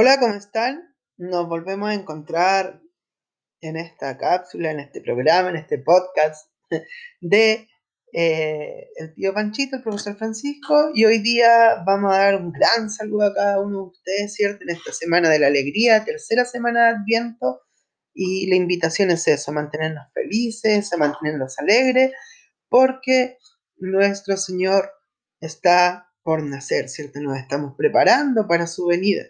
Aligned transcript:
Hola, 0.00 0.20
¿cómo 0.20 0.34
están? 0.34 0.94
Nos 1.16 1.48
volvemos 1.48 1.90
a 1.90 1.94
encontrar 1.94 2.80
en 3.60 3.76
esta 3.76 4.16
cápsula, 4.16 4.70
en 4.70 4.78
este 4.78 5.00
programa, 5.00 5.50
en 5.50 5.56
este 5.56 5.78
podcast 5.78 6.52
de 7.20 7.66
eh, 8.12 8.86
el 8.94 9.12
tío 9.14 9.34
Panchito, 9.34 9.74
el 9.74 9.82
profesor 9.82 10.16
Francisco, 10.16 10.92
y 10.94 11.04
hoy 11.04 11.18
día 11.18 11.82
vamos 11.84 12.14
a 12.14 12.18
dar 12.18 12.36
un 12.36 12.52
gran 12.52 12.90
saludo 12.90 13.26
a 13.26 13.34
cada 13.34 13.60
uno 13.60 13.76
de 13.76 13.88
ustedes, 13.88 14.34
¿cierto? 14.34 14.62
En 14.62 14.70
esta 14.70 14.92
semana 14.92 15.30
de 15.30 15.40
la 15.40 15.48
alegría, 15.48 16.04
tercera 16.04 16.44
semana 16.44 16.84
de 16.84 16.90
Adviento, 16.90 17.62
y 18.14 18.46
la 18.48 18.54
invitación 18.54 19.10
es 19.10 19.26
eso, 19.26 19.50
a 19.50 19.54
mantenernos 19.54 20.06
felices, 20.14 20.92
a 20.92 20.96
mantenernos 20.96 21.58
alegres, 21.58 22.12
porque 22.68 23.36
nuestro 23.78 24.36
Señor 24.36 24.92
está 25.40 26.08
por 26.22 26.44
nacer, 26.44 26.88
¿cierto? 26.88 27.18
Nos 27.18 27.36
estamos 27.36 27.74
preparando 27.76 28.46
para 28.46 28.68
su 28.68 28.86
venida. 28.86 29.24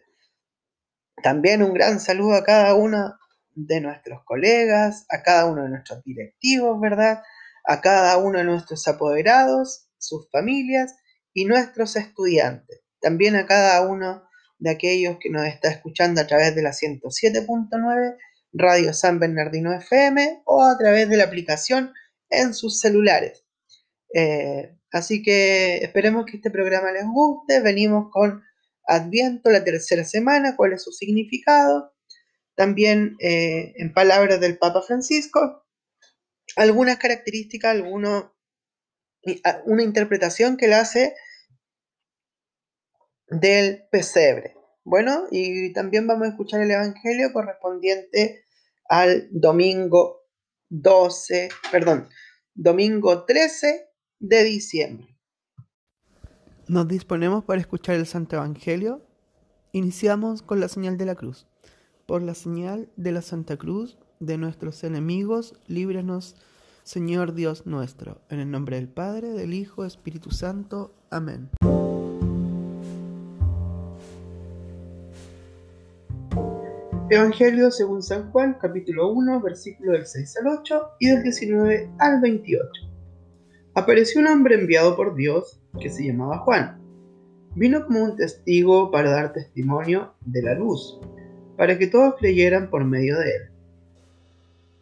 También 1.22 1.62
un 1.62 1.74
gran 1.74 2.00
saludo 2.00 2.34
a 2.34 2.44
cada 2.44 2.74
uno 2.74 3.14
de 3.54 3.80
nuestros 3.80 4.22
colegas, 4.24 5.04
a 5.08 5.22
cada 5.22 5.46
uno 5.46 5.64
de 5.64 5.70
nuestros 5.70 6.02
directivos, 6.04 6.80
¿verdad? 6.80 7.22
A 7.64 7.80
cada 7.80 8.16
uno 8.18 8.38
de 8.38 8.44
nuestros 8.44 8.86
apoderados, 8.86 9.88
sus 9.98 10.30
familias 10.30 10.94
y 11.34 11.44
nuestros 11.44 11.96
estudiantes. 11.96 12.82
También 13.00 13.36
a 13.36 13.46
cada 13.46 13.86
uno 13.86 14.22
de 14.58 14.70
aquellos 14.70 15.18
que 15.20 15.30
nos 15.30 15.46
está 15.46 15.70
escuchando 15.70 16.20
a 16.20 16.26
través 16.26 16.54
de 16.54 16.62
la 16.62 16.70
107.9 16.70 18.16
Radio 18.52 18.92
San 18.92 19.18
Bernardino 19.18 19.72
FM 19.72 20.42
o 20.44 20.64
a 20.64 20.76
través 20.78 21.08
de 21.08 21.16
la 21.16 21.24
aplicación 21.24 21.92
en 22.30 22.54
sus 22.54 22.80
celulares. 22.80 23.44
Eh, 24.14 24.74
así 24.92 25.22
que 25.22 25.78
esperemos 25.78 26.26
que 26.26 26.36
este 26.36 26.50
programa 26.50 26.92
les 26.92 27.04
guste. 27.04 27.60
Venimos 27.60 28.10
con 28.10 28.42
Adviento, 28.88 29.50
la 29.50 29.64
tercera 29.64 30.04
semana, 30.04 30.56
cuál 30.56 30.72
es 30.72 30.82
su 30.82 30.92
significado. 30.92 31.94
También, 32.56 33.16
eh, 33.20 33.74
en 33.76 33.92
palabras 33.92 34.40
del 34.40 34.58
Papa 34.58 34.82
Francisco, 34.82 35.64
algunas 36.56 36.96
características, 36.96 37.72
alguno, 37.72 38.34
una 39.66 39.82
interpretación 39.82 40.56
que 40.56 40.66
él 40.66 40.72
hace 40.72 41.14
del 43.28 43.84
pesebre. 43.92 44.56
Bueno, 44.84 45.26
y 45.30 45.72
también 45.74 46.06
vamos 46.06 46.26
a 46.26 46.30
escuchar 46.30 46.62
el 46.62 46.70
Evangelio 46.70 47.32
correspondiente 47.32 48.44
al 48.88 49.28
domingo 49.30 50.22
12, 50.70 51.50
perdón, 51.70 52.08
domingo 52.54 53.26
13 53.26 53.86
de 54.18 54.44
diciembre. 54.44 55.17
Nos 56.68 56.86
disponemos 56.86 57.44
para 57.44 57.62
escuchar 57.62 57.94
el 57.94 58.06
Santo 58.06 58.36
Evangelio. 58.36 59.00
Iniciamos 59.72 60.42
con 60.42 60.60
la 60.60 60.68
señal 60.68 60.98
de 60.98 61.06
la 61.06 61.14
cruz. 61.14 61.46
Por 62.04 62.20
la 62.20 62.34
señal 62.34 62.90
de 62.96 63.10
la 63.10 63.22
Santa 63.22 63.56
Cruz 63.56 63.96
de 64.20 64.36
nuestros 64.36 64.84
enemigos, 64.84 65.58
líbranos, 65.66 66.36
Señor 66.82 67.32
Dios 67.32 67.64
nuestro. 67.64 68.20
En 68.28 68.40
el 68.40 68.50
nombre 68.50 68.76
del 68.76 68.88
Padre, 68.88 69.30
del 69.30 69.54
Hijo, 69.54 69.86
Espíritu 69.86 70.30
Santo. 70.30 70.92
Amén. 71.08 71.48
Evangelio 77.08 77.70
según 77.70 78.02
San 78.02 78.30
Juan, 78.30 78.58
capítulo 78.60 79.10
1, 79.12 79.40
versículo 79.40 79.92
del 79.92 80.04
6 80.04 80.36
al 80.42 80.58
8 80.58 80.82
y 80.98 81.08
del 81.08 81.22
19 81.22 81.92
al 81.98 82.20
28. 82.20 82.87
Apareció 83.78 84.20
un 84.20 84.26
hombre 84.26 84.56
enviado 84.56 84.96
por 84.96 85.14
Dios 85.14 85.60
que 85.80 85.88
se 85.88 86.04
llamaba 86.04 86.38
Juan. 86.38 86.80
Vino 87.54 87.86
como 87.86 88.02
un 88.02 88.16
testigo 88.16 88.90
para 88.90 89.12
dar 89.12 89.32
testimonio 89.32 90.14
de 90.26 90.42
la 90.42 90.54
luz, 90.54 90.98
para 91.56 91.78
que 91.78 91.86
todos 91.86 92.16
creyeran 92.18 92.70
por 92.70 92.84
medio 92.84 93.16
de 93.20 93.36
él. 93.36 93.42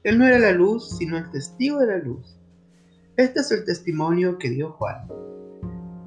Él 0.03 0.19
no 0.19 0.26
era 0.26 0.38
la 0.38 0.53
luz, 0.53 0.97
sino 0.97 1.19
el 1.19 1.31
testigo 1.31 1.78
de 1.81 1.88
la 1.88 1.98
luz. 1.98 2.38
Este 3.19 3.41
es 3.41 3.53
el 3.53 3.66
testimonio 3.66 4.38
que 4.38 4.48
dio 4.48 4.70
Juan. 4.70 5.06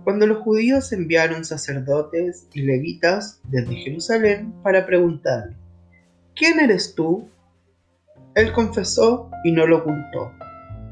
Cuando 0.03 0.25
los 0.25 0.39
judíos 0.39 0.91
enviaron 0.91 1.45
sacerdotes 1.45 2.47
y 2.55 2.63
levitas 2.63 3.39
desde 3.43 3.75
Jerusalén 3.75 4.51
para 4.63 4.87
preguntarle, 4.87 5.55
¿quién 6.35 6.59
eres 6.59 6.95
tú? 6.95 7.29
Él 8.33 8.51
confesó 8.51 9.29
y 9.43 9.51
no 9.51 9.67
lo 9.67 9.77
ocultó, 9.77 10.31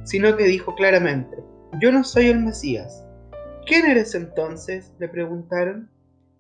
sino 0.03 0.37
que 0.37 0.43
dijo 0.43 0.75
claramente, 0.75 1.46
yo 1.81 1.91
no 1.91 2.03
soy 2.03 2.27
el 2.27 2.39
Mesías. 2.39 3.05
¿Quién 3.65 3.85
eres 3.85 4.15
entonces? 4.15 4.91
le 4.99 5.07
preguntaron. 5.07 5.89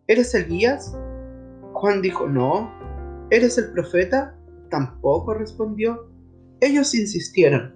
¿Eres 0.07 0.33
Elías? 0.33 0.95
Juan 1.73 2.01
dijo, 2.01 2.27
no. 2.27 2.71
¿Eres 3.29 3.57
el 3.57 3.71
profeta? 3.71 4.35
Tampoco 4.69 5.33
respondió. 5.33 6.09
Ellos 6.61 6.95
insistieron. 6.95 7.75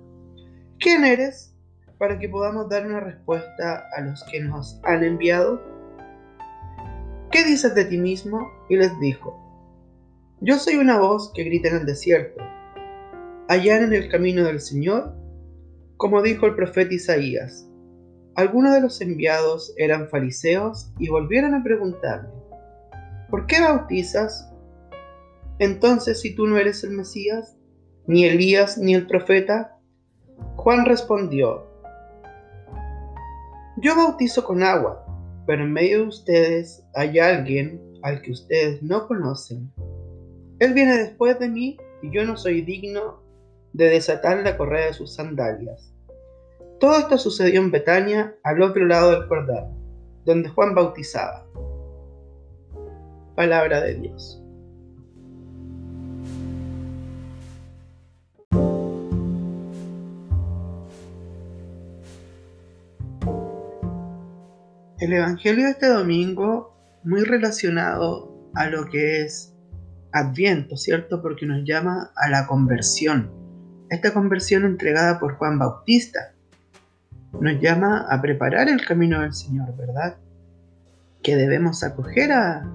¿Quién 0.80 1.04
eres? 1.04 1.54
Para 1.98 2.18
que 2.18 2.30
podamos 2.30 2.70
dar 2.70 2.86
una 2.88 3.00
respuesta 3.00 3.86
a 3.96 4.02
los 4.02 4.24
que 4.32 4.40
nos 4.40 4.80
han 4.84 5.04
enviado. 5.04 5.62
¿Qué 7.32 7.44
dices 7.44 7.76
de 7.76 7.86
ti 7.86 7.98
mismo? 7.98 8.50
Y 8.70 8.78
les 8.78 8.98
dijo, 9.00 9.38
yo 10.44 10.58
soy 10.58 10.78
una 10.78 10.98
voz 11.00 11.32
que 11.36 11.44
grita 11.44 11.70
en 11.70 11.76
el 11.76 11.86
desierto. 11.86 12.42
Allá 13.48 13.78
en 13.78 13.94
el 13.94 14.10
camino 14.10 14.44
del 14.44 14.60
Señor, 14.60 15.16
como 16.02 16.24
dijo 16.24 16.48
el 16.48 16.56
profeta 16.56 16.96
Isaías. 16.96 17.70
Algunos 18.34 18.74
de 18.74 18.82
los 18.82 19.00
enviados 19.02 19.72
eran 19.78 20.10
fariseos 20.10 20.92
y 20.98 21.10
volvieron 21.10 21.54
a 21.54 21.62
preguntarle, 21.62 22.28
¿por 23.30 23.46
qué 23.46 23.62
bautizas? 23.62 24.52
Entonces, 25.60 26.20
si 26.20 26.34
tú 26.34 26.48
no 26.48 26.58
eres 26.58 26.84
el 26.84 26.90
Mesías, 26.90 27.56
ni 28.08 28.26
Elías, 28.26 28.80
ni 28.80 28.96
el 28.96 29.06
profeta, 29.06 29.78
Juan 30.56 30.88
respondió, 30.88 31.68
yo 33.78 33.96
bautizo 33.96 34.44
con 34.44 34.64
agua, 34.64 35.06
pero 35.46 35.62
en 35.62 35.72
medio 35.72 36.00
de 36.00 36.08
ustedes 36.08 36.84
hay 36.96 37.20
alguien 37.20 37.80
al 38.02 38.24
que 38.24 38.32
ustedes 38.32 38.82
no 38.82 39.08
conocen. 39.08 39.72
Él 40.58 40.74
viene 40.74 40.98
después 40.98 41.38
de 41.38 41.48
mí 41.48 41.78
y 42.02 42.12
yo 42.12 42.26
no 42.26 42.38
soy 42.38 42.64
digno 42.64 43.22
de 43.74 43.86
desatar 43.86 44.40
la 44.40 44.58
correa 44.58 44.88
de 44.88 44.94
sus 44.94 45.14
sandalias. 45.14 45.91
Todo 46.82 46.98
esto 46.98 47.16
sucedió 47.20 47.62
en 47.62 47.70
Betania, 47.70 48.36
al 48.42 48.60
otro 48.64 48.88
lado 48.88 49.12
del 49.12 49.28
Jordán, 49.28 49.66
donde 50.26 50.50
Juan 50.50 50.74
bautizaba. 50.74 51.46
Palabra 53.36 53.82
de 53.82 53.94
Dios. 53.94 54.44
El 64.98 65.14
Evangelio 65.14 65.66
de 65.66 65.72
este 65.72 65.88
domingo, 65.88 66.76
muy 67.04 67.22
relacionado 67.24 68.50
a 68.56 68.66
lo 68.70 68.88
que 68.88 69.22
es 69.22 69.56
Adviento, 70.14 70.76
¿cierto? 70.78 71.22
Porque 71.22 71.46
nos 71.46 71.64
llama 71.64 72.12
a 72.16 72.28
la 72.28 72.48
conversión. 72.48 73.32
Esta 73.92 74.16
conversión 74.16 74.66
entregada 74.66 75.20
por 75.20 75.36
Juan 75.36 75.60
Bautista, 75.60 76.31
nos 77.40 77.62
llama 77.62 78.06
a 78.10 78.22
preparar 78.22 78.70
el 78.70 78.86
camino 78.86 79.22
del 79.22 79.34
Señor, 79.34 79.76
¿verdad? 79.78 80.18
Que 81.24 81.36
debemos 81.36 81.84
acoger 81.84 82.32
a, 82.32 82.70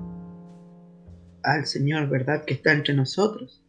al 1.42 1.66
Señor, 1.66 2.08
¿verdad? 2.08 2.44
Que 2.44 2.54
está 2.54 2.72
entre 2.72 2.94
nosotros. 2.94 3.62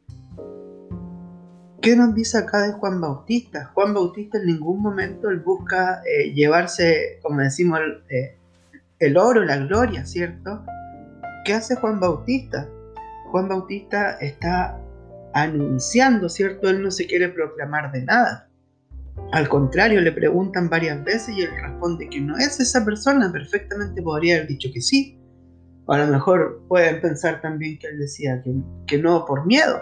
¿Qué 1.81 1.95
nos 1.95 2.15
dice 2.15 2.39
acá 2.39 2.63
de 2.63 2.73
Juan 2.73 2.99
Bautista? 2.99 3.71
Juan 3.73 3.93
Bautista 3.93 4.39
en 4.39 4.47
ningún 4.47 4.81
momento 4.81 5.29
busca 5.45 6.01
eh, 6.03 6.33
llevarse, 6.33 7.19
como 7.21 7.41
decimos, 7.41 7.79
el, 7.79 8.03
eh, 8.09 8.37
el 8.99 9.17
oro, 9.17 9.43
la 9.43 9.57
gloria, 9.57 10.05
¿cierto? 10.05 10.63
¿Qué 11.45 11.53
hace 11.53 11.75
Juan 11.75 11.99
Bautista? 11.99 12.67
Juan 13.31 13.47
Bautista 13.47 14.17
está 14.19 14.79
anunciando, 15.33 16.29
¿cierto? 16.29 16.69
Él 16.69 16.81
no 16.81 16.91
se 16.91 17.05
quiere 17.05 17.29
proclamar 17.29 17.91
de 17.91 18.03
nada. 18.03 18.46
Al 19.31 19.49
contrario, 19.49 19.99
le 20.01 20.11
preguntan 20.11 20.69
varias 20.69 21.03
veces 21.03 21.35
y 21.35 21.41
él 21.41 21.49
responde 21.61 22.07
que 22.09 22.21
no 22.21 22.37
es 22.37 22.59
esa 22.59 22.85
persona, 22.85 23.31
perfectamente 23.31 24.01
podría 24.01 24.35
haber 24.35 24.47
dicho 24.47 24.69
que 24.73 24.81
sí. 24.81 25.19
O 25.85 25.93
a 25.93 25.99
lo 25.99 26.07
mejor 26.07 26.63
pueden 26.67 27.01
pensar 27.01 27.41
también 27.41 27.77
que 27.79 27.87
él 27.87 27.99
decía 27.99 28.41
que, 28.85 28.97
no 28.97 29.25
por 29.25 29.45
miedo, 29.45 29.81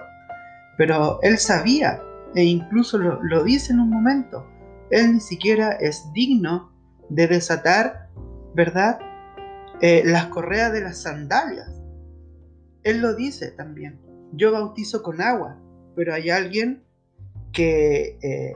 pero 0.77 1.19
él 1.21 1.37
sabía 1.37 2.01
e 2.35 2.43
incluso 2.43 2.97
lo, 2.97 3.43
dice 3.43 3.73
en 3.73 3.79
un 3.79 3.89
momento. 3.89 4.45
Él 4.89 5.13
ni 5.13 5.19
siquiera 5.19 5.71
es 5.73 6.03
digno 6.13 6.71
de 7.09 7.27
desatar, 7.27 8.09
¿verdad? 8.53 8.99
Eh, 9.81 10.03
las 10.05 10.27
correas 10.27 10.71
de 10.73 10.81
las 10.81 11.01
sandalias. 11.01 11.81
Él 12.83 12.99
lo 12.99 13.15
dice 13.15 13.51
también. 13.51 13.99
Yo 14.31 14.51
bautizo 14.51 15.01
con 15.01 15.21
agua, 15.21 15.59
pero 15.95 16.13
hay 16.13 16.29
alguien 16.29 16.83
que 17.51 18.19
eh, 18.21 18.55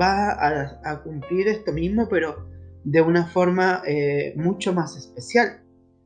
va 0.00 0.80
a, 0.84 1.02
cumplir 1.02 1.48
esto 1.48 1.72
mismo, 1.72 2.08
pero 2.08 2.48
de 2.84 3.00
una 3.00 3.26
forma 3.26 3.82
eh, 3.86 4.34
mucho 4.36 4.72
más 4.72 4.96
especial, 4.96 5.60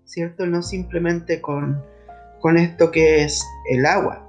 ¿cierto? 0.04 0.46
No 0.46 0.62
simplemente 0.62 1.40
con 1.40 1.82
con 2.40 2.56
esto 2.56 2.90
que 2.90 3.24
es 3.24 3.44
el 3.70 3.86
agua. 3.86 4.24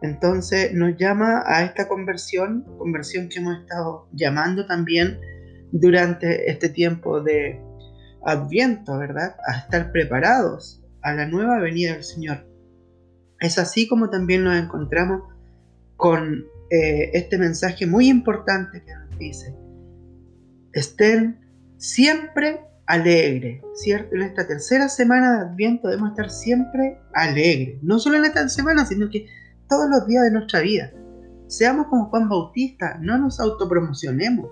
Entonces 0.00 0.72
nos 0.74 0.96
llama 0.96 1.42
a 1.46 1.64
esta 1.64 1.88
conversión, 1.88 2.64
conversión 2.78 3.28
que 3.28 3.40
hemos 3.40 3.58
estado 3.58 4.08
llamando 4.12 4.66
también 4.66 5.18
durante 5.72 6.50
este 6.50 6.68
tiempo 6.68 7.20
de 7.20 7.60
Adviento, 8.24 8.98
¿verdad? 8.98 9.36
A 9.46 9.58
estar 9.58 9.92
preparados 9.92 10.82
a 11.02 11.14
la 11.14 11.26
nueva 11.26 11.58
venida 11.60 11.92
del 11.94 12.04
Señor. 12.04 12.46
Es 13.40 13.58
así 13.58 13.86
como 13.86 14.10
también 14.10 14.44
nos 14.44 14.56
encontramos 14.56 15.22
con 15.96 16.44
eh, 16.70 17.10
este 17.14 17.38
mensaje 17.38 17.86
muy 17.86 18.08
importante 18.08 18.82
que 18.84 18.94
nos 18.94 19.18
dice, 19.18 19.54
estén 20.72 21.40
siempre 21.76 22.60
alegres, 22.86 23.62
¿cierto? 23.74 24.14
En 24.16 24.22
esta 24.22 24.46
tercera 24.46 24.88
semana 24.88 25.36
de 25.36 25.50
Adviento 25.50 25.88
debemos 25.88 26.10
estar 26.10 26.30
siempre 26.30 26.98
alegres, 27.14 27.82
no 27.82 27.98
solo 27.98 28.16
en 28.16 28.24
esta 28.24 28.48
semana, 28.48 28.84
sino 28.86 29.10
que 29.10 29.26
todos 29.68 29.88
los 29.90 30.06
días 30.06 30.24
de 30.24 30.30
nuestra 30.30 30.60
vida. 30.60 30.92
Seamos 31.46 31.86
como 31.86 32.10
Juan 32.10 32.28
Bautista, 32.28 32.98
no 33.00 33.18
nos 33.18 33.40
autopromocionemos, 33.40 34.50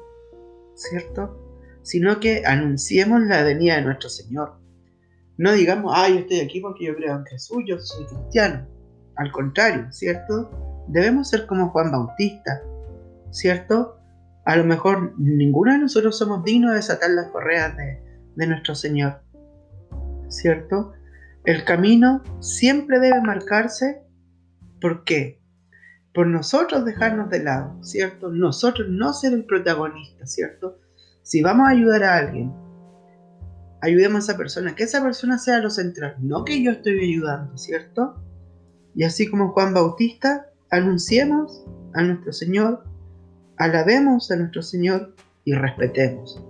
¿cierto? 0.74 1.42
Sino 1.82 2.20
que 2.20 2.42
anunciemos 2.46 3.22
la 3.22 3.42
venida 3.42 3.76
de 3.76 3.82
nuestro 3.82 4.08
Señor. 4.08 4.58
No 5.38 5.52
digamos, 5.52 5.92
ay, 5.94 6.14
yo 6.14 6.20
estoy 6.20 6.40
aquí 6.40 6.60
porque 6.60 6.86
yo 6.86 6.96
creo 6.96 7.16
en 7.16 7.26
Jesús, 7.26 7.58
yo 7.66 7.78
soy 7.78 8.06
cristiano. 8.06 8.66
Al 9.16 9.32
contrario, 9.32 9.86
¿cierto? 9.92 10.50
Debemos 10.88 11.28
ser 11.28 11.46
como 11.46 11.70
Juan 11.70 11.90
Bautista, 11.90 12.62
¿cierto? 13.30 13.98
A 14.44 14.56
lo 14.56 14.64
mejor 14.64 15.18
ninguno 15.18 15.72
de 15.72 15.78
nosotros 15.78 16.18
somos 16.18 16.44
dignos 16.44 16.70
de 16.70 16.76
desatar 16.76 17.10
las 17.10 17.28
correas 17.28 17.76
de, 17.76 18.00
de 18.36 18.46
nuestro 18.46 18.74
Señor, 18.74 19.20
¿cierto? 20.28 20.92
El 21.44 21.64
camino 21.64 22.22
siempre 22.40 22.98
debe 23.00 23.20
marcarse 23.20 24.06
¿Por 24.80 25.04
qué? 25.04 25.40
Por 26.14 26.26
nosotros 26.26 26.84
dejarnos 26.84 27.30
de 27.30 27.42
lado, 27.42 27.82
¿cierto? 27.82 28.30
Nosotros 28.30 28.88
no 28.90 29.12
ser 29.12 29.32
el 29.32 29.44
protagonista, 29.44 30.26
¿cierto? 30.26 30.78
Si 31.22 31.42
vamos 31.42 31.66
a 31.66 31.70
ayudar 31.70 32.04
a 32.04 32.16
alguien, 32.16 32.52
ayudemos 33.80 34.16
a 34.16 34.32
esa 34.32 34.38
persona, 34.38 34.74
que 34.74 34.84
esa 34.84 35.02
persona 35.02 35.38
sea 35.38 35.58
lo 35.58 35.70
central, 35.70 36.16
no 36.20 36.44
que 36.44 36.62
yo 36.62 36.70
estoy 36.70 37.00
ayudando, 37.00 37.56
¿cierto? 37.56 38.22
Y 38.94 39.04
así 39.04 39.28
como 39.28 39.52
Juan 39.52 39.74
Bautista, 39.74 40.50
anunciemos 40.70 41.64
a 41.94 42.02
nuestro 42.02 42.32
Señor, 42.32 42.84
alabemos 43.56 44.30
a 44.30 44.36
nuestro 44.36 44.62
Señor 44.62 45.14
y 45.44 45.54
respetemos. 45.54 46.42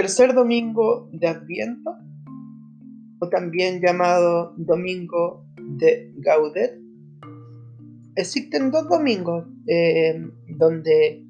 Tercer 0.00 0.32
domingo 0.32 1.10
de 1.12 1.28
Adviento, 1.28 1.94
o 3.18 3.28
también 3.28 3.82
llamado 3.82 4.54
Domingo 4.56 5.44
de 5.58 6.10
Gaudet, 6.16 6.80
existen 8.16 8.70
dos 8.70 8.88
domingos 8.88 9.46
eh, 9.66 10.26
donde 10.56 11.22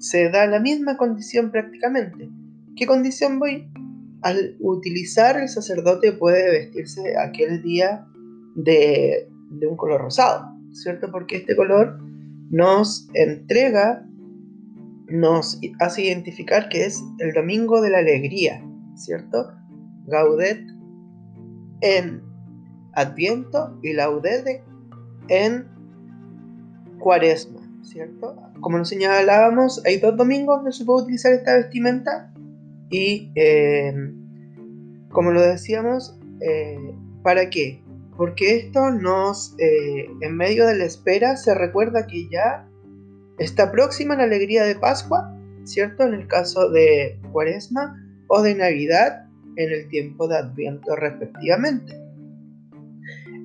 se 0.00 0.28
da 0.28 0.44
la 0.48 0.58
misma 0.58 0.96
condición 0.96 1.52
prácticamente. 1.52 2.28
¿Qué 2.74 2.84
condición 2.84 3.38
voy? 3.38 3.70
Al 4.22 4.56
utilizar 4.58 5.40
el 5.40 5.48
sacerdote 5.48 6.10
puede 6.10 6.50
vestirse 6.50 7.16
aquel 7.16 7.62
día 7.62 8.08
de, 8.56 9.28
de 9.50 9.66
un 9.68 9.76
color 9.76 10.00
rosado, 10.00 10.48
¿cierto? 10.72 11.12
Porque 11.12 11.36
este 11.36 11.54
color 11.54 12.00
nos 12.50 13.08
entrega, 13.14 14.04
nos 15.08 15.60
hace 15.80 16.02
identificar 16.02 16.68
que 16.68 16.84
es 16.84 17.02
el 17.18 17.32
domingo 17.32 17.80
de 17.80 17.90
la 17.90 17.98
alegría, 17.98 18.62
¿cierto? 18.94 19.52
Gaudet 20.06 20.60
en 21.80 22.22
Adviento 22.92 23.78
y 23.82 23.92
Laudete 23.92 24.64
en 25.28 25.66
Cuaresma, 26.98 27.60
¿cierto? 27.82 28.36
Como 28.60 28.78
nos 28.78 28.88
señalábamos, 28.88 29.82
hay 29.84 29.98
dos 29.98 30.16
domingos 30.16 30.56
donde 30.58 30.72
se 30.72 30.84
puede 30.84 31.04
utilizar 31.04 31.32
esta 31.32 31.56
vestimenta 31.56 32.32
y, 32.90 33.30
eh, 33.34 33.94
como 35.10 35.32
lo 35.32 35.42
decíamos, 35.42 36.18
eh, 36.40 36.94
¿para 37.22 37.50
qué? 37.50 37.82
Porque 38.16 38.56
esto 38.56 38.90
nos, 38.90 39.54
eh, 39.58 40.08
en 40.20 40.36
medio 40.36 40.66
de 40.66 40.78
la 40.78 40.84
espera, 40.84 41.36
se 41.36 41.54
recuerda 41.54 42.06
que 42.06 42.28
ya 42.30 42.66
está 43.38 43.70
próxima 43.70 44.16
la 44.16 44.24
alegría 44.24 44.64
de 44.64 44.76
Pascua, 44.76 45.34
¿cierto? 45.64 46.04
En 46.04 46.14
el 46.14 46.26
caso 46.26 46.70
de 46.70 47.18
Cuaresma 47.32 47.96
o 48.28 48.42
de 48.42 48.54
Navidad 48.54 49.26
en 49.56 49.72
el 49.72 49.88
tiempo 49.88 50.28
de 50.28 50.38
Adviento 50.38 50.96
respectivamente. 50.96 51.98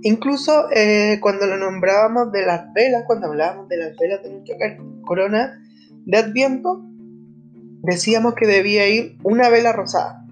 Incluso 0.04 0.70
eh, 0.72 1.20
cuando 1.22 1.46
lo 1.46 1.58
nombrábamos 1.58 2.32
de 2.32 2.46
las 2.46 2.74
velas, 2.74 3.04
cuando 3.06 3.28
hablábamos 3.28 3.70
de 3.70 3.78
las 3.78 3.98
velas 3.98 4.24
de 4.24 4.32
nuestra 4.32 4.78
corona 5.04 5.62
de 6.06 6.18
Adviento, 6.18 6.84
decíamos 7.84 8.34
que 8.36 8.48
debía 8.48 8.88
ir 8.90 9.18
una 9.24 9.50
vela 9.50 9.74
rosada. 9.74 10.26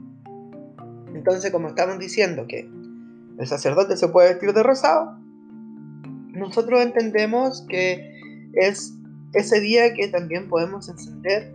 Entonces, 1.14 1.52
como 1.52 1.68
estamos 1.68 2.00
diciendo 2.00 2.48
que 2.48 2.70
el 3.38 3.48
sacerdote 3.48 3.96
se 3.96 4.08
puede 4.08 4.30
vestir 4.30 4.54
de 4.54 4.64
rosado, 4.64 5.18
nosotros 6.34 6.82
entendemos 6.82 7.66
que 7.70 8.50
es 8.54 8.99
ese 9.34 9.60
día 9.62 9.94
que 9.94 10.08
también 10.08 10.48
podemos 10.48 10.90
encender 10.90 11.54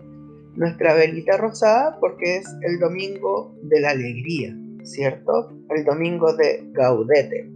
nuestra 0.57 0.95
velita 0.95 1.37
rosada 1.37 1.99
porque 2.00 2.37
es 2.37 2.47
el 2.62 2.78
domingo 2.78 3.54
de 3.62 3.81
la 3.81 3.90
alegría, 3.90 4.57
¿cierto? 4.85 5.52
El 5.71 5.85
domingo 5.85 6.33
de 6.35 6.69
Gaudete. 6.73 7.50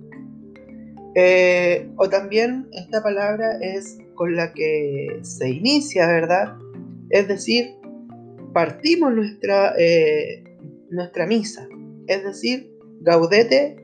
Eh, 1.14 1.88
o 1.96 2.08
también 2.08 2.68
esta 2.72 3.02
palabra 3.02 3.58
es 3.60 3.98
con 4.14 4.36
la 4.36 4.52
que 4.52 5.18
se 5.22 5.48
inicia, 5.48 6.06
¿verdad? 6.06 6.56
Es 7.10 7.28
decir, 7.28 7.74
partimos 8.52 9.14
nuestra, 9.14 9.74
eh, 9.78 10.44
nuestra 10.90 11.26
misa. 11.26 11.68
Es 12.06 12.24
decir, 12.24 12.70
gaudete, 13.00 13.76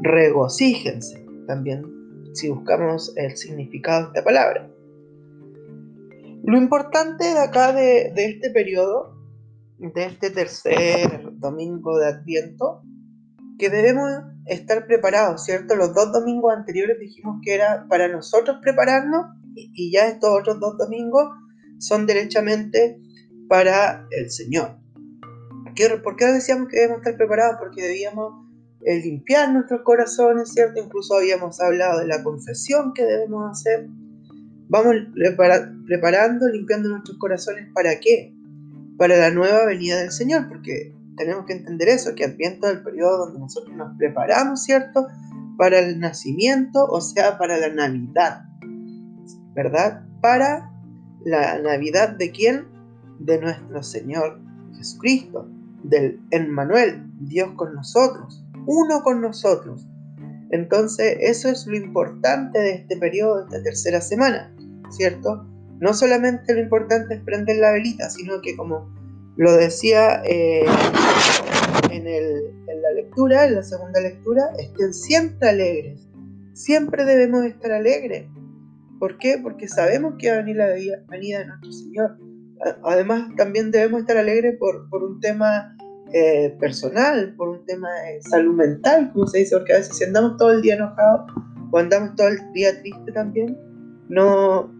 regocíjense. 0.00 1.24
También, 1.46 1.84
si 2.32 2.48
buscamos 2.48 3.12
el 3.16 3.36
significado 3.36 4.02
de 4.02 4.08
esta 4.08 4.24
palabra. 4.24 4.71
Lo 6.44 6.58
importante 6.58 7.24
de 7.24 7.38
acá 7.38 7.72
de, 7.72 8.12
de 8.14 8.26
este 8.26 8.50
periodo, 8.50 9.16
de 9.78 10.04
este 10.06 10.30
tercer 10.30 11.30
domingo 11.38 11.98
de 11.98 12.08
Adviento, 12.08 12.82
que 13.58 13.70
debemos 13.70 14.10
estar 14.46 14.86
preparados, 14.86 15.44
¿cierto? 15.44 15.76
Los 15.76 15.94
dos 15.94 16.12
domingos 16.12 16.52
anteriores 16.54 16.98
dijimos 16.98 17.38
que 17.44 17.54
era 17.54 17.86
para 17.88 18.08
nosotros 18.08 18.58
prepararnos 18.60 19.26
y 19.54 19.92
ya 19.92 20.08
estos 20.08 20.30
otros 20.30 20.58
dos 20.58 20.76
domingos 20.78 21.30
son 21.78 22.06
derechamente 22.06 23.00
para 23.48 24.06
el 24.10 24.30
Señor. 24.30 24.78
¿Por 26.02 26.16
qué 26.16 26.26
decíamos 26.26 26.68
que 26.68 26.76
debemos 26.76 26.98
estar 26.98 27.16
preparados? 27.16 27.56
Porque 27.58 27.82
debíamos 27.82 28.46
eh, 28.84 29.00
limpiar 29.00 29.52
nuestros 29.52 29.82
corazones, 29.82 30.52
¿cierto? 30.52 30.80
Incluso 30.80 31.14
habíamos 31.14 31.60
hablado 31.60 32.00
de 32.00 32.06
la 32.06 32.22
confesión 32.22 32.92
que 32.94 33.04
debemos 33.04 33.50
hacer. 33.50 33.88
Vamos 34.72 34.94
preparando, 35.86 36.48
limpiando 36.48 36.88
nuestros 36.88 37.18
corazones, 37.18 37.68
¿para 37.74 38.00
qué? 38.00 38.34
Para 38.96 39.18
la 39.18 39.30
nueva 39.30 39.66
venida 39.66 39.98
del 40.00 40.10
Señor, 40.10 40.48
porque 40.48 40.94
tenemos 41.18 41.44
que 41.44 41.52
entender 41.52 41.90
eso, 41.90 42.14
que 42.14 42.24
Adviento 42.24 42.66
es 42.66 42.76
el 42.76 42.82
periodo 42.82 43.26
donde 43.26 43.40
nosotros 43.40 43.76
nos 43.76 43.94
preparamos, 43.98 44.64
¿cierto? 44.64 45.08
Para 45.58 45.78
el 45.78 46.00
nacimiento, 46.00 46.86
o 46.86 47.02
sea, 47.02 47.36
para 47.36 47.58
la 47.58 47.68
Navidad, 47.68 48.46
¿verdad? 49.54 50.06
Para 50.22 50.70
la 51.22 51.58
Navidad 51.58 52.16
de 52.16 52.30
quién? 52.30 52.64
De 53.18 53.38
nuestro 53.42 53.82
Señor 53.82 54.40
Jesucristo, 54.74 55.50
del 55.82 56.18
Emmanuel, 56.30 57.10
Dios 57.20 57.50
con 57.56 57.74
nosotros, 57.74 58.42
uno 58.64 59.02
con 59.02 59.20
nosotros. 59.20 59.86
Entonces, 60.50 61.18
eso 61.20 61.50
es 61.50 61.66
lo 61.66 61.76
importante 61.76 62.58
de 62.58 62.72
este 62.72 62.96
periodo, 62.96 63.36
de 63.36 63.44
esta 63.44 63.62
tercera 63.62 64.00
semana, 64.00 64.50
¿cierto? 64.92 65.46
No 65.80 65.94
solamente 65.94 66.54
lo 66.54 66.60
importante 66.60 67.14
es 67.14 67.20
prender 67.22 67.56
la 67.56 67.72
velita, 67.72 68.08
sino 68.08 68.40
que 68.40 68.56
como 68.56 68.88
lo 69.36 69.52
decía 69.56 70.22
eh, 70.24 70.64
en, 71.90 72.82
la 72.82 72.92
lectura, 72.94 73.46
en 73.46 73.54
la 73.56 73.62
segunda 73.62 74.00
lectura, 74.00 74.50
estén 74.58 74.92
siempre 74.92 75.48
alegres. 75.48 76.08
Siempre 76.52 77.04
debemos 77.04 77.44
estar 77.44 77.72
alegres. 77.72 78.28
¿Por 78.98 79.18
qué? 79.18 79.38
Porque 79.42 79.68
sabemos 79.68 80.14
que 80.18 80.30
va 80.30 80.36
a 80.36 80.38
venir 80.38 80.56
la 80.56 80.66
venida 81.08 81.40
de 81.40 81.46
nuestro 81.46 81.72
Señor. 81.72 82.18
Además, 82.84 83.30
también 83.36 83.70
debemos 83.70 84.02
estar 84.02 84.16
alegres 84.16 84.56
por, 84.58 84.86
un 85.02 85.18
tema 85.18 85.76
eh, 86.12 86.56
personal, 86.60 87.34
por 87.36 87.48
un 87.48 87.64
tema 87.64 87.88
de 87.90 88.22
salud 88.22 88.54
mental, 88.54 89.10
como 89.12 89.26
se 89.26 89.38
dice, 89.38 89.56
porque 89.56 89.72
a 89.72 89.78
veces 89.78 89.96
si 89.96 90.04
andamos 90.04 90.36
todo 90.36 90.52
el 90.52 90.62
día 90.62 90.74
enojados 90.76 91.32
o 91.72 91.78
andamos 91.78 92.14
todo 92.14 92.28
el 92.28 92.38
día 92.52 92.80
triste 92.80 93.10
también, 93.10 93.58
no, 94.08 94.70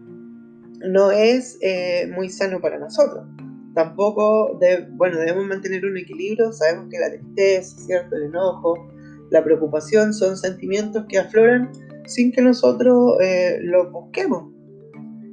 no 0.83 1.11
es 1.11 1.57
eh, 1.61 2.09
muy 2.13 2.29
sano 2.29 2.59
para 2.61 2.79
nosotros 2.79 3.25
tampoco, 3.73 4.59
bueno, 4.91 5.17
debemos 5.17 5.45
mantener 5.45 5.85
un 5.85 5.97
equilibrio, 5.97 6.51
sabemos 6.51 6.87
que 6.89 6.99
la 6.99 7.09
tristeza, 7.09 7.77
¿cierto? 7.81 8.15
el 8.15 8.23
enojo, 8.23 8.87
la 9.29 9.43
preocupación 9.43 10.13
son 10.13 10.37
sentimientos 10.37 11.05
que 11.09 11.17
afloran 11.17 11.71
sin 12.05 12.31
que 12.31 12.41
nosotros 12.41 13.17
eh, 13.21 13.59
los 13.61 13.91
busquemos. 13.91 14.51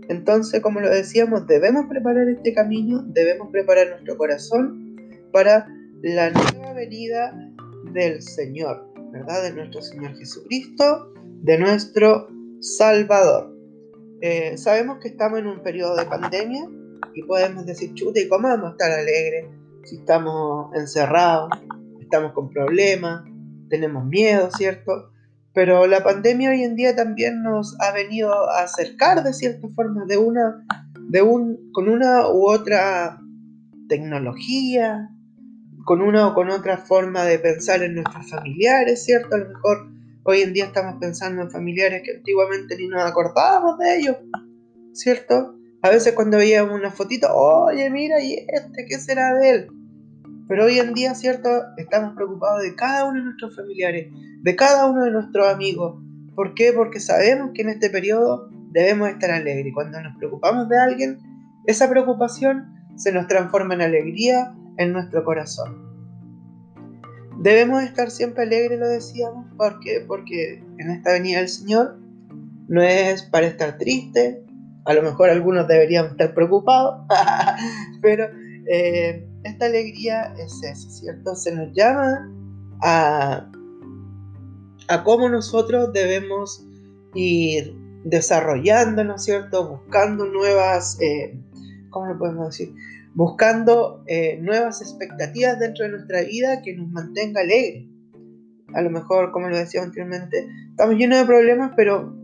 Entonces, 0.08 0.60
como 0.60 0.80
lo 0.80 0.88
decíamos, 0.88 1.46
debemos 1.46 1.86
preparar 1.86 2.28
este 2.28 2.52
camino, 2.52 3.02
debemos 3.08 3.48
preparar 3.52 3.90
nuestro 3.90 4.16
corazón 4.16 4.96
para 5.32 5.68
la 6.02 6.30
nueva 6.30 6.72
venida 6.72 7.32
del 7.92 8.20
Señor, 8.22 8.88
¿verdad? 9.12 9.42
De 9.42 9.52
nuestro 9.52 9.82
Señor 9.82 10.16
Jesucristo, 10.16 11.12
de 11.42 11.58
nuestro 11.58 12.28
Salvador. 12.60 13.59
Eh, 14.20 14.56
sabemos 14.58 14.98
que 15.00 15.08
estamos 15.08 15.38
en 15.38 15.46
un 15.46 15.62
periodo 15.62 15.96
de 15.96 16.06
pandemia, 16.06 16.68
y 17.14 17.22
podemos 17.22 17.66
decir, 17.66 17.94
chuta, 17.94 18.20
¿y 18.20 18.28
cómo 18.28 18.48
vamos 18.48 18.68
a 18.68 18.70
estar 18.72 18.90
alegres 18.92 19.46
si 19.84 19.96
estamos 19.96 20.74
encerrados, 20.76 21.50
estamos 22.00 22.32
con 22.32 22.50
problemas, 22.50 23.24
tenemos 23.68 24.04
miedo, 24.04 24.50
¿cierto? 24.56 25.10
Pero 25.52 25.86
la 25.86 26.04
pandemia 26.04 26.50
hoy 26.50 26.62
en 26.62 26.76
día 26.76 26.94
también 26.94 27.42
nos 27.42 27.76
ha 27.80 27.92
venido 27.92 28.32
a 28.50 28.62
acercar 28.62 29.22
de 29.24 29.32
cierta 29.32 29.68
forma 29.68 30.04
de 30.06 30.18
una, 30.18 30.64
de 31.08 31.22
un, 31.22 31.72
con 31.72 31.88
una 31.88 32.28
u 32.28 32.48
otra 32.48 33.20
tecnología, 33.88 35.10
con 35.84 36.02
una 36.02 36.28
o 36.28 36.34
con 36.34 36.50
otra 36.50 36.76
forma 36.76 37.24
de 37.24 37.38
pensar 37.38 37.82
en 37.82 37.94
nuestros 37.94 38.30
familiares, 38.30 39.04
¿cierto? 39.04 39.34
A 39.34 39.38
lo 39.38 39.48
mejor 39.48 39.90
hoy 40.24 40.42
en 40.42 40.52
día 40.52 40.66
estamos 40.66 40.96
pensando 41.00 41.42
en 41.42 41.50
familiares 41.50 42.02
que 42.04 42.16
antiguamente 42.16 42.76
ni 42.76 42.88
nos 42.88 43.02
acordábamos 43.02 43.78
de 43.78 43.98
ellos, 43.98 44.16
¿cierto? 44.92 45.54
A 45.82 45.90
veces 45.90 46.12
cuando 46.14 46.36
veíamos 46.36 46.74
una 46.74 46.90
fotito, 46.90 47.28
oye, 47.34 47.88
mira, 47.90 48.22
¿y 48.22 48.34
este 48.48 48.86
qué 48.86 48.98
será 48.98 49.34
de 49.34 49.50
él? 49.50 49.68
Pero 50.48 50.64
hoy 50.64 50.78
en 50.78 50.94
día, 50.94 51.14
¿cierto? 51.14 51.48
Estamos 51.76 52.14
preocupados 52.14 52.62
de 52.62 52.74
cada 52.74 53.04
uno 53.04 53.18
de 53.18 53.24
nuestros 53.24 53.56
familiares, 53.56 54.08
de 54.42 54.56
cada 54.56 54.86
uno 54.86 55.04
de 55.04 55.10
nuestros 55.12 55.46
amigos. 55.46 56.02
¿Por 56.34 56.54
qué? 56.54 56.72
Porque 56.72 57.00
sabemos 57.00 57.50
que 57.54 57.62
en 57.62 57.70
este 57.70 57.88
periodo 57.88 58.50
debemos 58.72 59.08
estar 59.08 59.30
alegres. 59.30 59.72
Cuando 59.72 60.00
nos 60.02 60.16
preocupamos 60.16 60.68
de 60.68 60.78
alguien, 60.78 61.18
esa 61.66 61.88
preocupación 61.88 62.74
se 62.96 63.12
nos 63.12 63.26
transforma 63.26 63.74
en 63.74 63.82
alegría 63.82 64.54
en 64.76 64.92
nuestro 64.92 65.24
corazón. 65.24 65.89
Debemos 67.40 67.82
estar 67.82 68.10
siempre 68.10 68.42
alegres, 68.42 68.78
lo 68.78 68.86
decíamos, 68.86 69.46
porque, 69.56 70.04
porque 70.06 70.62
en 70.78 70.90
esta 70.90 71.12
venida 71.12 71.38
del 71.38 71.48
Señor 71.48 71.98
no 72.68 72.82
es 72.82 73.22
para 73.22 73.46
estar 73.46 73.78
triste, 73.78 74.44
a 74.84 74.92
lo 74.92 75.02
mejor 75.02 75.30
algunos 75.30 75.66
deberían 75.66 76.06
estar 76.06 76.34
preocupados, 76.34 77.06
pero 78.02 78.26
eh, 78.66 79.26
esta 79.44 79.66
alegría 79.66 80.34
es 80.38 80.62
eso, 80.62 80.90
¿cierto? 80.90 81.34
Se 81.34 81.54
nos 81.54 81.72
llama 81.72 82.30
a, 82.82 83.50
a 84.88 85.02
cómo 85.02 85.28
nosotros 85.30 85.94
debemos 85.94 86.66
ir 87.14 87.74
desarrollando, 88.04 89.02
¿no 89.02 89.16
es 89.16 89.24
cierto? 89.24 89.66
Buscando 89.66 90.26
nuevas, 90.26 90.98
eh, 91.00 91.38
¿cómo 91.88 92.06
lo 92.06 92.18
podemos 92.18 92.48
decir? 92.48 92.74
Buscando 93.14 94.04
eh, 94.06 94.38
nuevas 94.40 94.80
expectativas 94.80 95.58
dentro 95.58 95.84
de 95.84 95.92
nuestra 95.92 96.22
vida 96.22 96.62
que 96.62 96.74
nos 96.76 96.88
mantenga 96.90 97.40
alegres. 97.40 97.86
A 98.74 98.82
lo 98.82 98.90
mejor, 98.90 99.32
como 99.32 99.48
lo 99.48 99.56
decía 99.56 99.82
anteriormente, 99.82 100.48
estamos 100.70 100.94
llenos 100.96 101.18
de 101.18 101.26
problemas, 101.26 101.72
pero 101.76 102.16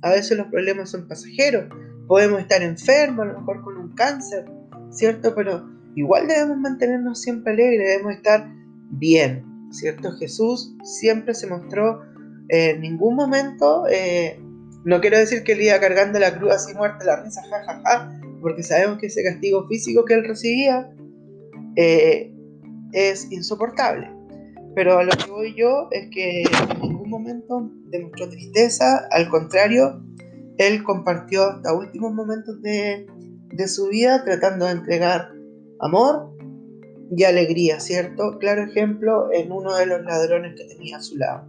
a 0.00 0.10
veces 0.10 0.38
los 0.38 0.46
problemas 0.48 0.90
son 0.90 1.06
pasajeros. 1.06 1.66
Podemos 2.08 2.40
estar 2.40 2.62
enfermos, 2.62 3.26
a 3.26 3.32
lo 3.32 3.40
mejor 3.40 3.62
con 3.62 3.76
un 3.76 3.94
cáncer, 3.94 4.44
¿cierto? 4.90 5.34
Pero 5.34 5.68
igual 5.94 6.28
debemos 6.28 6.58
mantenernos 6.58 7.20
siempre 7.20 7.52
alegres, 7.52 7.88
debemos 7.88 8.14
estar 8.14 8.50
bien, 8.90 9.44
¿cierto? 9.70 10.12
Jesús 10.12 10.74
siempre 10.82 11.34
se 11.34 11.46
mostró 11.46 12.02
en 12.48 12.80
ningún 12.80 13.16
momento, 13.16 13.86
eh, 13.88 14.38
no 14.84 15.00
quiero 15.00 15.18
decir 15.18 15.42
que 15.44 15.52
él 15.52 15.62
iba 15.62 15.78
cargando 15.78 16.18
la 16.18 16.36
cruz 16.36 16.52
así 16.52 16.74
muerta 16.74 17.04
la 17.04 17.22
risa, 17.22 17.40
jajaja, 17.48 18.20
porque 18.42 18.62
sabemos 18.62 18.98
que 18.98 19.06
ese 19.06 19.22
castigo 19.22 19.66
físico 19.68 20.04
que 20.04 20.14
él 20.14 20.24
recibía 20.24 20.90
eh, 21.76 22.34
es 22.92 23.30
insoportable. 23.30 24.10
Pero 24.74 24.98
a 24.98 25.04
lo 25.04 25.10
que 25.12 25.30
voy 25.30 25.54
yo 25.56 25.88
es 25.90 26.08
que 26.10 26.42
en 26.42 26.80
ningún 26.80 27.08
momento 27.08 27.70
demostró 27.90 28.28
tristeza, 28.28 29.06
al 29.10 29.28
contrario, 29.28 30.02
él 30.58 30.82
compartió 30.82 31.44
hasta 31.44 31.74
últimos 31.74 32.12
momentos 32.12 32.60
de, 32.62 33.06
de 33.52 33.68
su 33.68 33.88
vida 33.88 34.24
tratando 34.24 34.66
de 34.66 34.72
entregar 34.72 35.30
amor 35.80 36.32
y 37.14 37.24
alegría, 37.24 37.80
¿cierto? 37.80 38.38
Claro 38.38 38.64
ejemplo 38.64 39.30
en 39.32 39.52
uno 39.52 39.76
de 39.76 39.86
los 39.86 40.02
ladrones 40.02 40.54
que 40.56 40.64
tenía 40.64 40.96
a 40.96 41.00
su 41.00 41.16
lado. 41.18 41.46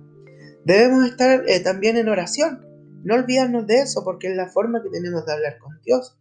Debemos 0.65 1.05
estar 1.05 1.43
eh, 1.47 1.59
también 1.61 1.97
en 1.97 2.09
oración, 2.09 2.65
no 3.03 3.15
olvidarnos 3.15 3.67
de 3.67 3.79
eso 3.79 4.03
porque 4.03 4.27
es 4.27 4.35
la 4.35 4.47
forma 4.47 4.81
que 4.81 4.89
tenemos 4.89 5.25
de 5.25 5.33
hablar 5.33 5.57
con 5.59 5.79
Dios. 5.83 6.17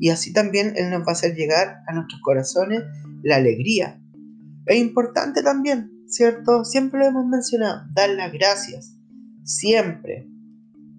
Y 0.00 0.10
así 0.10 0.32
también 0.32 0.74
Él 0.76 0.90
nos 0.90 1.00
va 1.02 1.08
a 1.08 1.12
hacer 1.12 1.34
llegar 1.34 1.82
a 1.86 1.92
nuestros 1.92 2.20
corazones 2.22 2.82
la 3.22 3.36
alegría. 3.36 4.00
Es 4.66 4.78
importante 4.78 5.42
también, 5.42 5.90
¿cierto? 6.06 6.64
Siempre 6.64 7.00
lo 7.00 7.06
hemos 7.06 7.26
mencionado, 7.26 7.82
dar 7.94 8.10
las 8.10 8.32
gracias, 8.32 8.96
siempre, 9.44 10.28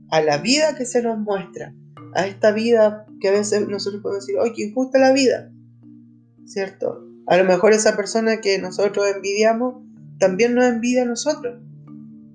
a 0.09 0.21
la 0.21 0.37
vida 0.37 0.75
que 0.75 0.85
se 0.85 1.01
nos 1.01 1.17
muestra, 1.17 1.73
a 2.15 2.27
esta 2.27 2.51
vida 2.51 3.05
que 3.19 3.29
a 3.29 3.31
veces 3.31 3.67
nosotros 3.67 4.01
podemos 4.01 4.25
decir, 4.25 4.39
oye, 4.39 4.53
qué 4.55 4.63
injusta 4.65 4.99
la 4.99 5.13
vida, 5.13 5.51
¿cierto? 6.45 7.03
A 7.27 7.37
lo 7.37 7.45
mejor 7.45 7.73
esa 7.73 7.95
persona 7.95 8.41
que 8.41 8.59
nosotros 8.59 9.07
envidiamos 9.13 9.83
también 10.19 10.55
nos 10.55 10.65
envidia 10.65 11.03
a 11.03 11.05
nosotros. 11.05 11.61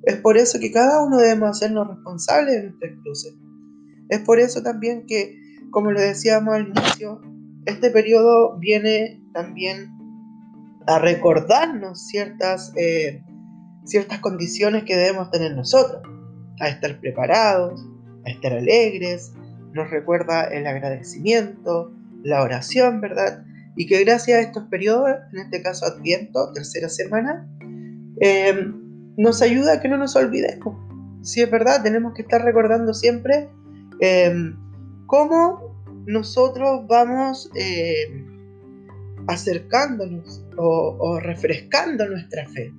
Es 0.04 0.16
por 0.16 0.38
eso 0.38 0.58
que 0.58 0.72
cada 0.72 1.04
uno 1.04 1.18
debemos 1.18 1.50
hacernos 1.50 1.88
responsables 1.88 2.54
de 2.54 2.62
nuestras 2.64 2.92
cruces. 3.02 3.34
Es 4.08 4.20
por 4.20 4.40
eso 4.40 4.62
también 4.62 5.06
que, 5.06 5.38
como 5.70 5.90
lo 5.90 6.00
decíamos 6.00 6.54
al 6.54 6.68
inicio, 6.68 7.20
este 7.66 7.90
periodo 7.90 8.58
viene 8.58 9.22
también 9.32 9.92
a 10.86 10.98
recordarnos 10.98 12.06
ciertas, 12.06 12.72
eh, 12.76 13.22
ciertas 13.84 14.20
condiciones 14.20 14.84
que 14.84 14.96
debemos 14.96 15.30
tener 15.30 15.54
nosotros, 15.54 16.02
a 16.60 16.68
estar 16.68 16.98
preparados, 17.00 17.86
a 18.26 18.30
estar 18.30 18.52
alegres, 18.52 19.32
nos 19.72 19.90
recuerda 19.90 20.44
el 20.44 20.66
agradecimiento, 20.66 21.92
la 22.22 22.42
oración, 22.42 23.00
¿verdad? 23.00 23.44
y 23.78 23.86
que 23.86 24.02
gracias 24.04 24.38
a 24.38 24.40
estos 24.40 24.64
periodos, 24.64 25.08
en 25.32 25.38
este 25.38 25.62
caso 25.62 25.86
Adviento, 25.86 26.52
tercera 26.52 26.88
semana, 26.88 27.48
eh, 28.20 28.72
nos 29.16 29.40
ayuda 29.40 29.74
a 29.74 29.80
que 29.80 29.88
no 29.88 29.96
nos 29.96 30.16
olvidemos. 30.16 30.76
Si 31.22 31.42
es 31.42 31.50
verdad, 31.50 31.80
tenemos 31.84 32.12
que 32.12 32.22
estar 32.22 32.42
recordando 32.42 32.92
siempre 32.92 33.48
eh, 34.00 34.34
cómo 35.06 35.67
nosotros 36.08 36.86
vamos 36.88 37.50
eh, 37.54 38.24
acercándonos 39.26 40.42
o, 40.56 40.96
o, 40.98 41.20
refrescando 41.20 42.08
nuestra 42.08 42.48
fe. 42.48 42.72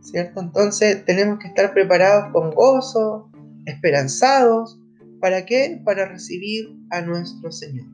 ¿Cierto? 0.00 0.40
Entonces 0.40 1.04
tenemos 1.04 1.38
que 1.38 1.48
estar 1.48 1.74
preparados 1.74 2.32
con 2.32 2.50
gozo, 2.52 3.30
esperanzados. 3.66 4.80
¿Para 5.20 5.44
qué? 5.44 5.82
Para 5.84 6.06
recibir 6.06 6.78
a 6.90 7.02
nuestro 7.02 7.52
Señor. 7.52 7.86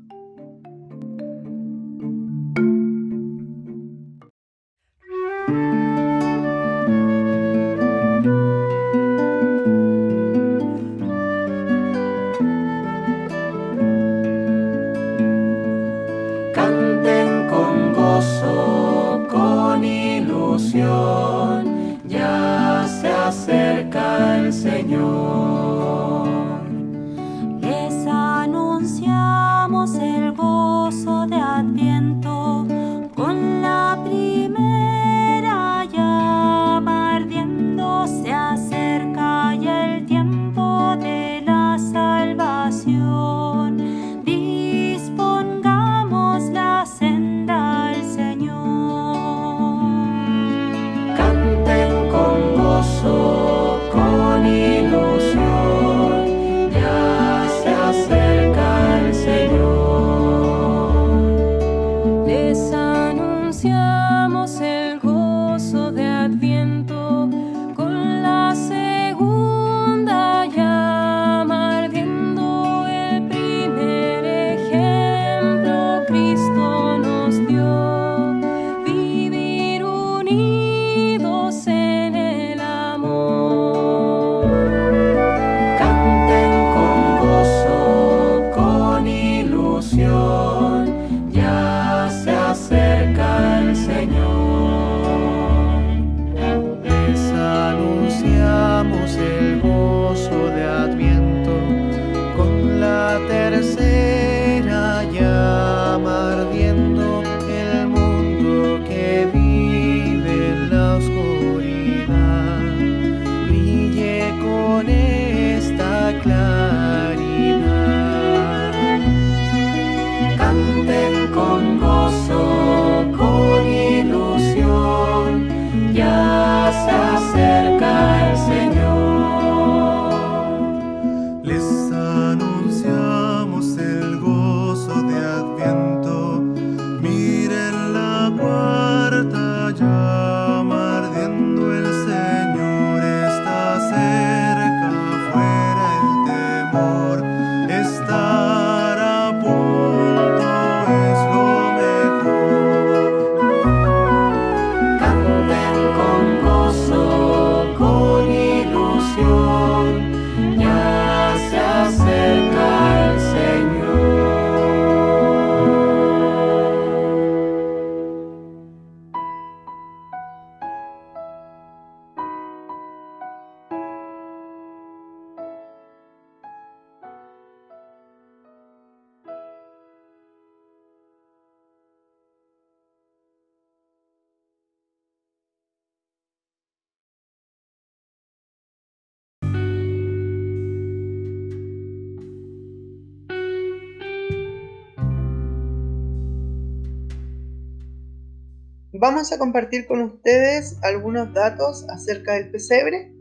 Vamos 199.03 199.33
a 199.33 199.38
compartir 199.38 199.88
con 199.88 200.01
ustedes 200.01 200.79
algunos 200.85 201.35
datos 201.35 201.85
acerca 201.88 202.35
del 202.35 202.53
pesebre. 202.53 203.12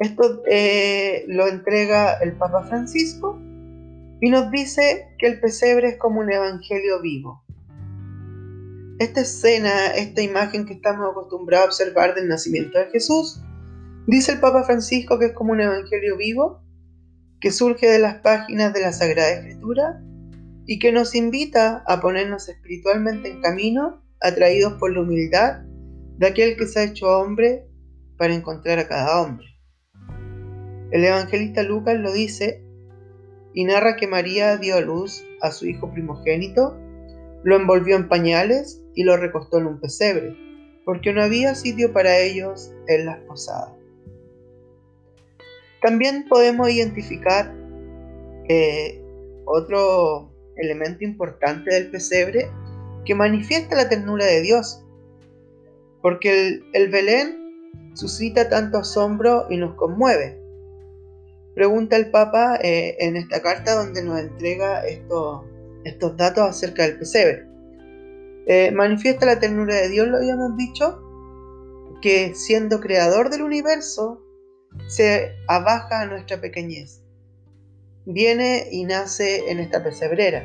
Esto 0.00 0.42
eh, 0.50 1.26
lo 1.28 1.46
entrega 1.46 2.14
el 2.22 2.32
Papa 2.38 2.62
Francisco 2.62 3.38
y 4.22 4.30
nos 4.30 4.50
dice 4.50 5.14
que 5.18 5.26
el 5.26 5.40
pesebre 5.40 5.90
es 5.90 5.98
como 5.98 6.20
un 6.20 6.32
evangelio 6.32 7.02
vivo. 7.02 7.44
Esta 8.98 9.20
escena, 9.20 9.88
esta 9.88 10.22
imagen 10.22 10.64
que 10.64 10.72
estamos 10.72 11.10
acostumbrados 11.10 11.66
a 11.66 11.68
observar 11.68 12.14
del 12.14 12.26
nacimiento 12.26 12.78
de 12.78 12.86
Jesús, 12.86 13.42
dice 14.06 14.32
el 14.32 14.40
Papa 14.40 14.64
Francisco 14.64 15.18
que 15.18 15.26
es 15.26 15.32
como 15.32 15.52
un 15.52 15.60
evangelio 15.60 16.16
vivo 16.16 16.62
que 17.42 17.52
surge 17.52 17.86
de 17.86 17.98
las 17.98 18.22
páginas 18.22 18.72
de 18.72 18.80
la 18.80 18.92
Sagrada 18.94 19.32
Escritura 19.32 20.02
y 20.64 20.78
que 20.78 20.92
nos 20.92 21.14
invita 21.14 21.84
a 21.86 22.00
ponernos 22.00 22.48
espiritualmente 22.48 23.30
en 23.30 23.42
camino, 23.42 24.03
atraídos 24.24 24.72
por 24.74 24.92
la 24.92 25.02
humildad 25.02 25.60
de 26.16 26.26
aquel 26.26 26.56
que 26.56 26.66
se 26.66 26.80
ha 26.80 26.84
hecho 26.84 27.06
hombre 27.06 27.66
para 28.16 28.34
encontrar 28.34 28.78
a 28.78 28.88
cada 28.88 29.20
hombre. 29.20 29.46
El 30.90 31.04
evangelista 31.04 31.62
Lucas 31.62 31.98
lo 31.98 32.12
dice 32.12 32.64
y 33.52 33.64
narra 33.64 33.96
que 33.96 34.06
María 34.06 34.56
dio 34.56 34.76
a 34.76 34.80
luz 34.80 35.24
a 35.42 35.50
su 35.50 35.66
hijo 35.66 35.92
primogénito, 35.92 36.76
lo 37.42 37.56
envolvió 37.56 37.96
en 37.96 38.08
pañales 38.08 38.82
y 38.94 39.04
lo 39.04 39.16
recostó 39.16 39.58
en 39.58 39.66
un 39.66 39.80
pesebre, 39.80 40.34
porque 40.86 41.12
no 41.12 41.22
había 41.22 41.54
sitio 41.54 41.92
para 41.92 42.18
ellos 42.18 42.72
en 42.88 43.04
las 43.04 43.18
posadas. 43.20 43.74
También 45.82 46.26
podemos 46.28 46.70
identificar 46.70 47.54
eh, 48.48 49.02
otro 49.44 50.32
elemento 50.56 51.04
importante 51.04 51.74
del 51.74 51.90
pesebre 51.90 52.48
que 53.04 53.14
manifiesta 53.14 53.76
la 53.76 53.88
ternura 53.88 54.26
de 54.26 54.40
Dios, 54.40 54.84
porque 56.02 56.60
el, 56.72 56.88
Belén 56.90 57.92
suscita 57.94 58.48
tanto 58.48 58.78
asombro 58.78 59.46
y 59.50 59.56
nos 59.56 59.74
conmueve. 59.74 60.40
Pregunta 61.54 61.96
el 61.96 62.10
Papa 62.10 62.58
eh, 62.62 62.96
en 62.98 63.16
esta 63.16 63.40
carta 63.40 63.74
donde 63.74 64.02
nos 64.02 64.18
entrega 64.18 64.84
estos 64.86 66.16
datos 66.16 66.48
acerca 66.48 66.82
del 66.82 66.98
pesebre. 66.98 67.46
Eh, 68.46 68.70
manifiesta 68.72 69.24
la 69.24 69.38
ternura 69.38 69.76
de 69.76 69.88
Dios, 69.88 70.08
lo 70.08 70.18
habíamos 70.18 70.56
dicho, 70.56 71.00
que 72.02 72.34
siendo 72.34 72.80
creador 72.80 73.30
del 73.30 73.42
universo, 73.42 74.20
se 74.88 75.32
abaja 75.48 76.02
a 76.02 76.06
nuestra 76.06 76.40
pequeñez. 76.40 77.00
Viene 78.04 78.68
y 78.70 78.84
nace 78.84 79.50
en 79.50 79.60
esta 79.60 79.82
pesebrera. 79.82 80.44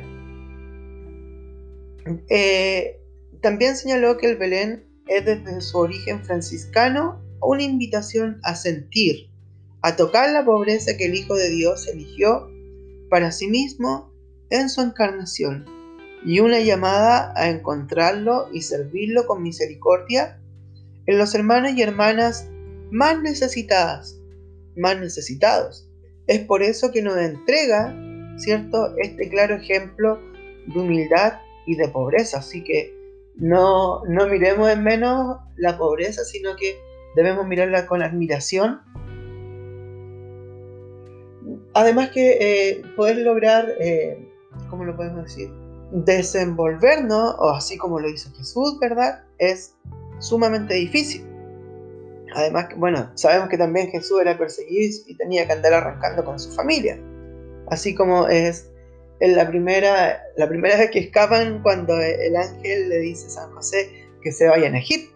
Eh, 2.28 3.00
también 3.40 3.76
señaló 3.76 4.16
que 4.18 4.30
el 4.30 4.36
Belén 4.36 4.84
es 5.06 5.24
desde 5.24 5.60
su 5.60 5.78
origen 5.78 6.24
franciscano 6.24 7.20
una 7.42 7.62
invitación 7.62 8.40
a 8.42 8.54
sentir, 8.54 9.30
a 9.82 9.96
tocar 9.96 10.30
la 10.30 10.44
pobreza 10.44 10.96
que 10.96 11.06
el 11.06 11.14
Hijo 11.14 11.34
de 11.34 11.50
Dios 11.50 11.88
eligió 11.88 12.50
para 13.08 13.32
sí 13.32 13.48
mismo 13.48 14.12
en 14.50 14.68
su 14.68 14.82
encarnación 14.82 15.64
y 16.24 16.40
una 16.40 16.60
llamada 16.60 17.32
a 17.36 17.48
encontrarlo 17.48 18.48
y 18.52 18.60
servirlo 18.62 19.26
con 19.26 19.42
misericordia 19.42 20.38
en 21.06 21.18
los 21.18 21.34
hermanos 21.34 21.72
y 21.74 21.82
hermanas 21.82 22.48
más 22.90 23.20
necesitadas, 23.22 24.20
más 24.76 24.98
necesitados. 25.00 25.88
Es 26.26 26.40
por 26.40 26.62
eso 26.62 26.92
que 26.92 27.02
nos 27.02 27.16
entrega, 27.16 27.96
¿cierto?, 28.36 28.94
este 28.98 29.28
claro 29.28 29.56
ejemplo 29.56 30.20
de 30.66 30.78
humildad 30.78 31.34
y 31.70 31.76
de 31.76 31.88
pobreza. 31.88 32.38
Así 32.38 32.64
que 32.64 32.94
no, 33.36 34.04
no 34.06 34.26
miremos 34.26 34.70
en 34.70 34.82
menos 34.82 35.38
la 35.56 35.78
pobreza, 35.78 36.24
sino 36.24 36.56
que 36.56 36.78
debemos 37.16 37.46
mirarla 37.46 37.86
con 37.86 38.02
admiración. 38.02 38.80
Además 41.74 42.10
que 42.10 42.38
eh, 42.40 42.82
poder 42.96 43.18
lograr, 43.18 43.68
eh, 43.80 44.28
¿cómo 44.68 44.84
lo 44.84 44.96
podemos 44.96 45.24
decir? 45.24 45.50
desenvolvernos, 45.92 47.34
o 47.38 47.50
así 47.50 47.76
como 47.76 47.98
lo 47.98 48.08
hizo 48.08 48.30
Jesús, 48.36 48.78
¿verdad? 48.78 49.24
Es 49.38 49.74
sumamente 50.20 50.74
difícil. 50.74 51.26
Además, 52.34 52.68
bueno, 52.76 53.10
sabemos 53.14 53.48
que 53.48 53.58
también 53.58 53.90
Jesús 53.90 54.20
era 54.20 54.38
perseguido 54.38 55.02
y 55.08 55.16
tenía 55.16 55.46
que 55.46 55.52
andar 55.52 55.72
arrancando 55.72 56.24
con 56.24 56.38
su 56.38 56.52
familia. 56.52 56.96
Así 57.68 57.92
como 57.92 58.28
es 58.28 58.70
en 59.20 59.36
la 59.36 59.48
primera, 59.48 60.22
la 60.36 60.48
primera 60.48 60.76
vez 60.76 60.90
que 60.90 60.98
escapan 60.98 61.62
cuando 61.62 61.98
el 62.00 62.34
ángel 62.34 62.88
le 62.88 62.98
dice 62.98 63.26
a 63.26 63.30
San 63.30 63.52
José 63.52 64.08
que 64.22 64.32
se 64.32 64.48
vayan 64.48 64.74
a 64.74 64.78
Egipto. 64.78 65.14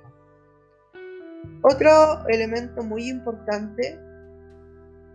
Otro 1.62 2.26
elemento 2.28 2.82
muy 2.82 3.08
importante 3.08 3.98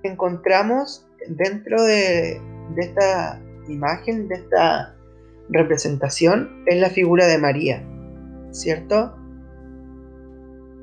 que 0.02 0.10
encontramos 0.10 1.08
dentro 1.28 1.84
de, 1.84 2.42
de 2.76 2.82
esta 2.82 3.40
imagen, 3.68 4.28
de 4.28 4.36
esta 4.36 4.96
representación 5.50 6.64
es 6.66 6.80
la 6.80 6.90
figura 6.90 7.28
de 7.28 7.38
María, 7.38 7.84
¿cierto? 8.52 9.16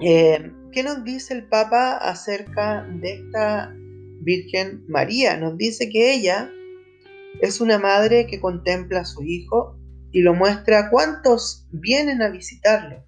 Eh, 0.01 0.53
¿Qué 0.73 0.83
nos 0.83 1.05
dice 1.05 1.35
el 1.35 1.49
Papa 1.49 1.97
acerca 1.97 2.87
de 3.01 3.15
esta 3.15 3.75
Virgen 4.21 4.85
María? 4.89 5.37
Nos 5.37 5.57
dice 5.57 5.89
que 5.89 6.13
ella 6.15 6.51
es 7.41 7.61
una 7.61 7.79
madre 7.79 8.27
que 8.27 8.41
contempla 8.41 9.01
a 9.01 9.05
su 9.05 9.23
hijo 9.23 9.79
y 10.11 10.23
lo 10.23 10.35
muestra 10.35 10.79
a 10.79 10.91
cuantos 10.91 11.67
vienen 11.71 12.23
a 12.23 12.31
visitarlo. 12.31 13.05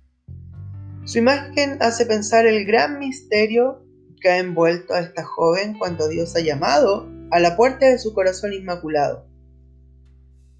Su 1.04 1.18
imagen 1.18 1.78
hace 1.80 2.04
pensar 2.04 2.46
el 2.46 2.66
gran 2.66 2.98
misterio 2.98 3.82
que 4.20 4.28
ha 4.28 4.38
envuelto 4.38 4.92
a 4.92 5.00
esta 5.00 5.24
joven 5.24 5.78
cuando 5.78 6.08
Dios 6.08 6.36
ha 6.36 6.40
llamado 6.40 7.08
a 7.30 7.40
la 7.40 7.56
puerta 7.56 7.86
de 7.86 7.98
su 7.98 8.12
corazón 8.12 8.52
inmaculado. 8.52 9.26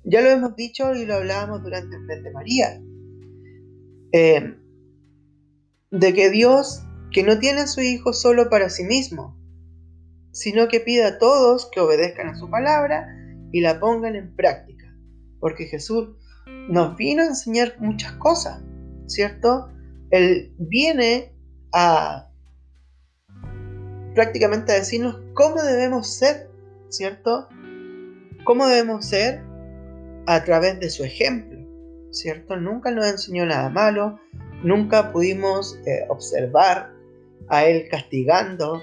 Ya 0.04 0.22
lo 0.22 0.31
hemos 0.31 0.57
dicho 0.57 0.94
y 0.94 1.04
lo 1.04 1.16
hablábamos 1.16 1.62
durante 1.62 1.96
el 1.96 2.02
mes 2.02 2.22
de 2.22 2.31
María. 2.31 2.81
Eh, 4.12 4.54
de 5.90 6.14
que 6.14 6.31
Dios, 6.31 6.83
que 7.12 7.22
no 7.22 7.38
tiene 7.38 7.62
a 7.62 7.66
su 7.66 7.83
Hijo 7.83 8.14
solo 8.14 8.48
para 8.48 8.70
sí 8.70 8.85
mismo, 8.85 9.37
sino 10.33 10.68
que 10.68 10.81
pide 10.81 11.04
a 11.04 11.18
todos 11.18 11.68
que 11.70 11.81
obedezcan 11.81 12.28
a 12.28 12.37
su 12.37 12.48
palabra 12.48 13.17
y 13.52 13.61
la 13.61 13.80
pongan 13.80 14.16
en 14.16 14.34
práctica. 14.34 14.94
Porque 15.40 15.66
Jesús 15.66 16.11
nos 16.68 16.96
vino 16.96 17.22
a 17.22 17.26
enseñar 17.26 17.76
muchas 17.78 18.12
cosas, 18.12 18.62
¿cierto? 19.06 19.68
Él 20.11 20.54
viene 20.58 21.34
a 21.72 22.30
prácticamente 24.14 24.72
a 24.72 24.76
decirnos 24.76 25.20
cómo 25.34 25.62
debemos 25.62 26.08
ser, 26.08 26.50
¿cierto? 26.88 27.48
¿Cómo 28.44 28.66
debemos 28.66 29.06
ser 29.06 29.42
a 30.26 30.42
través 30.44 30.80
de 30.80 30.90
su 30.90 31.04
ejemplo, 31.04 31.58
¿cierto? 32.11 32.56
Nunca 32.56 32.90
nos 32.90 33.06
enseñó 33.06 33.46
nada 33.46 33.70
malo, 33.70 34.18
nunca 34.62 35.12
pudimos 35.12 35.78
eh, 35.87 36.04
observar 36.08 36.92
a 37.48 37.64
él 37.64 37.88
castigando 37.90 38.82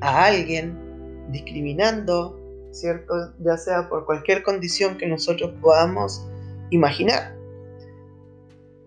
a 0.00 0.26
alguien, 0.26 1.28
discriminando, 1.30 2.41
¿cierto? 2.72 3.14
Ya 3.38 3.56
sea 3.56 3.88
por 3.88 4.06
cualquier 4.06 4.42
condición 4.42 4.98
que 4.98 5.06
nosotros 5.06 5.52
podamos 5.60 6.26
imaginar. 6.70 7.36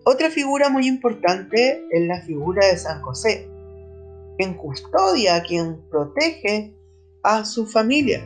Otra 0.04 0.30
figura 0.30 0.68
muy 0.68 0.86
importante 0.86 1.84
es 1.90 2.06
la 2.06 2.20
figura 2.20 2.66
de 2.66 2.76
San 2.76 3.00
José, 3.02 3.48
quien 4.38 4.54
custodia, 4.54 5.42
quien 5.42 5.80
protege 5.88 6.74
a 7.22 7.44
su 7.44 7.66
familia. 7.66 8.20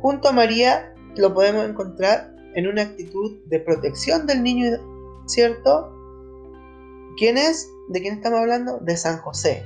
Junto 0.00 0.28
a 0.28 0.32
María 0.32 0.94
lo 1.16 1.32
podemos 1.34 1.68
encontrar 1.68 2.34
en 2.54 2.66
una 2.66 2.82
actitud 2.82 3.40
de 3.46 3.60
protección 3.60 4.26
del 4.26 4.42
niño, 4.42 4.78
¿cierto? 5.26 5.92
¿Quién 7.16 7.38
es? 7.38 7.68
¿De 7.88 8.00
quién 8.00 8.14
estamos 8.14 8.40
hablando? 8.40 8.78
De 8.78 8.96
San 8.96 9.18
José, 9.18 9.64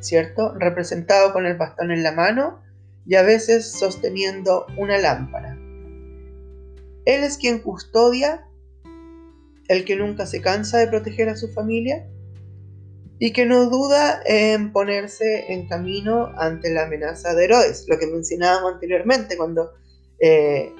¿cierto? 0.00 0.54
Representado 0.54 1.32
con 1.32 1.46
el 1.46 1.56
bastón 1.56 1.90
en 1.90 2.02
la 2.02 2.12
mano 2.12 2.60
y 3.08 3.14
a 3.14 3.22
veces 3.22 3.72
sosteniendo 3.72 4.66
una 4.76 4.98
lámpara. 4.98 5.58
Él 7.06 7.24
es 7.24 7.38
quien 7.38 7.60
custodia, 7.60 8.46
el 9.68 9.86
que 9.86 9.96
nunca 9.96 10.26
se 10.26 10.42
cansa 10.42 10.78
de 10.78 10.88
proteger 10.88 11.30
a 11.30 11.36
su 11.36 11.48
familia 11.48 12.06
y 13.18 13.32
que 13.32 13.46
no 13.46 13.70
duda 13.70 14.20
en 14.26 14.72
ponerse 14.72 15.52
en 15.52 15.66
camino 15.68 16.32
ante 16.36 16.70
la 16.70 16.84
amenaza 16.84 17.34
de 17.34 17.46
Herodes, 17.46 17.86
lo 17.88 17.98
que 17.98 18.06
mencionábamos 18.06 18.74
anteriormente 18.74 19.38
cuando 19.38 19.72
eh, 20.20 20.70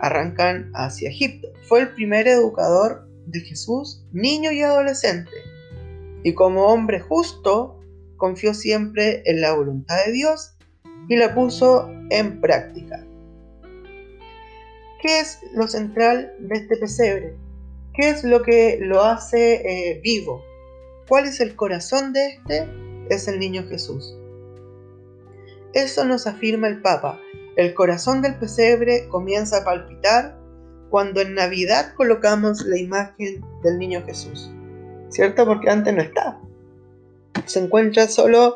arrancan 0.00 0.70
hacia 0.74 1.08
Egipto. 1.08 1.48
Fue 1.66 1.80
el 1.80 1.94
primer 1.94 2.28
educador 2.28 3.08
de 3.26 3.40
Jesús, 3.40 4.04
niño 4.12 4.52
y 4.52 4.60
adolescente, 4.60 5.32
y 6.22 6.34
como 6.34 6.66
hombre 6.66 7.00
justo, 7.00 7.80
confió 8.18 8.52
siempre 8.52 9.22
en 9.24 9.40
la 9.40 9.54
voluntad 9.54 9.96
de 10.04 10.12
Dios 10.12 10.58
y 11.10 11.16
la 11.16 11.34
puso 11.34 11.90
en 12.08 12.40
práctica. 12.40 13.04
¿Qué 15.02 15.20
es 15.20 15.40
lo 15.52 15.66
central 15.66 16.32
de 16.38 16.54
este 16.54 16.76
pesebre? 16.76 17.34
¿Qué 17.92 18.10
es 18.10 18.22
lo 18.22 18.42
que 18.42 18.78
lo 18.80 19.02
hace 19.02 19.54
eh, 19.54 20.00
vivo? 20.04 20.44
¿Cuál 21.08 21.26
es 21.26 21.40
el 21.40 21.56
corazón 21.56 22.12
de 22.12 22.28
este? 22.28 22.68
Es 23.08 23.26
el 23.26 23.40
niño 23.40 23.64
Jesús. 23.68 24.16
Eso 25.72 26.04
nos 26.04 26.28
afirma 26.28 26.68
el 26.68 26.80
Papa. 26.80 27.18
El 27.56 27.74
corazón 27.74 28.22
del 28.22 28.36
pesebre 28.36 29.08
comienza 29.08 29.58
a 29.58 29.64
palpitar 29.64 30.38
cuando 30.90 31.20
en 31.20 31.34
Navidad 31.34 31.92
colocamos 31.96 32.64
la 32.66 32.78
imagen 32.78 33.44
del 33.64 33.80
niño 33.80 34.04
Jesús. 34.06 34.48
¿Cierto? 35.08 35.44
Porque 35.44 35.70
antes 35.70 35.92
no 35.92 36.02
está. 36.02 36.40
Se 37.46 37.58
encuentra 37.58 38.06
solo 38.06 38.54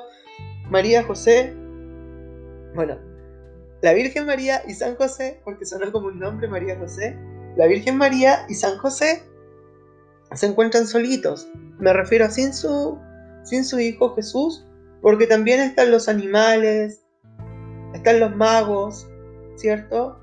María 0.71 1.03
José. 1.03 1.64
Bueno, 2.75 2.99
la 3.83 3.93
Virgen 3.93 4.27
María 4.27 4.63
y 4.67 4.75
San 4.75 4.97
José, 4.97 5.41
porque 5.45 5.65
sonó 5.65 5.93
como 5.93 6.09
un 6.09 6.19
nombre 6.19 6.49
María 6.49 6.79
José. 6.79 7.17
La 7.57 7.67
Virgen 7.67 7.97
María 7.97 8.47
y 8.49 8.55
San 8.55 8.79
José 8.79 9.23
se 10.35 10.47
encuentran 10.47 10.87
solitos. 10.87 11.49
Me 11.79 11.93
refiero 11.93 12.25
a 12.25 12.31
sin 12.31 12.53
su, 12.53 12.99
sin 13.45 13.65
su 13.65 13.79
hijo 13.79 14.15
Jesús, 14.15 14.67
porque 15.03 15.27
también 15.27 15.61
están 15.61 15.91
los 15.91 16.09
animales, 16.09 17.05
están 17.95 18.21
los 18.21 18.35
magos, 18.35 19.07
¿cierto? 19.57 20.21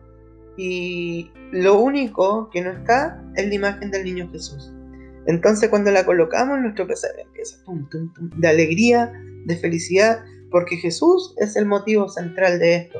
Y 0.57 1.31
lo 1.51 1.79
único 1.79 2.49
que 2.49 2.61
no 2.61 2.71
está 2.71 3.23
es 3.35 3.47
la 3.47 3.53
imagen 3.53 3.91
del 3.91 4.03
niño 4.03 4.29
Jesús. 4.31 4.73
Entonces 5.27 5.69
cuando 5.69 5.91
la 5.91 6.05
colocamos, 6.05 6.59
nuestro 6.59 6.87
pesebre 6.87 7.21
empieza 7.21 7.57
de 8.37 8.47
alegría, 8.47 9.13
de 9.45 9.55
felicidad, 9.55 10.23
porque 10.51 10.77
Jesús 10.77 11.33
es 11.37 11.55
el 11.55 11.65
motivo 11.65 12.09
central 12.09 12.59
de 12.59 12.75
esto. 12.75 12.99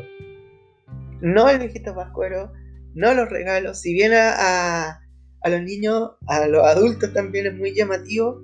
No 1.22 1.50
el 1.50 1.60
viejito 1.60 1.94
pascuero, 1.94 2.52
no 2.96 3.14
los 3.14 3.30
regalos, 3.30 3.80
si 3.80 3.94
bien 3.94 4.14
a, 4.16 5.02
los 5.46 5.62
niños, 5.62 6.12
a 6.28 6.48
los 6.48 6.66
adultos 6.66 7.14
también 7.14 7.46
es 7.46 7.54
muy 7.54 7.76
llamativo, 7.76 8.42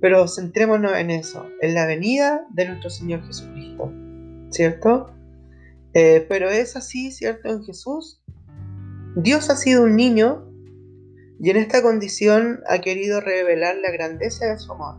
pero 0.00 0.26
centrémonos 0.28 0.92
en 0.96 1.10
eso, 1.10 1.46
en 1.60 1.74
la 1.74 1.86
venida 1.86 2.44
de 2.50 2.68
nuestro 2.68 2.90
Señor 2.90 3.24
Jesucristo, 3.24 3.92
¿cierto? 4.50 5.14
Eh, 5.94 6.26
pero 6.28 6.50
es 6.50 6.76
así, 6.76 7.12
¿cierto? 7.12 7.48
En 7.48 7.64
Jesús, 7.64 8.22
Dios 9.16 9.48
ha 9.50 9.56
sido 9.56 9.84
un 9.84 9.96
niño 9.96 10.48
y 11.38 11.50
en 11.50 11.56
esta 11.56 11.82
condición 11.82 12.60
ha 12.68 12.80
querido 12.80 13.20
revelar 13.20 13.76
la 13.76 13.90
grandeza 13.90 14.46
de 14.46 14.58
su 14.58 14.72
amor, 14.72 14.96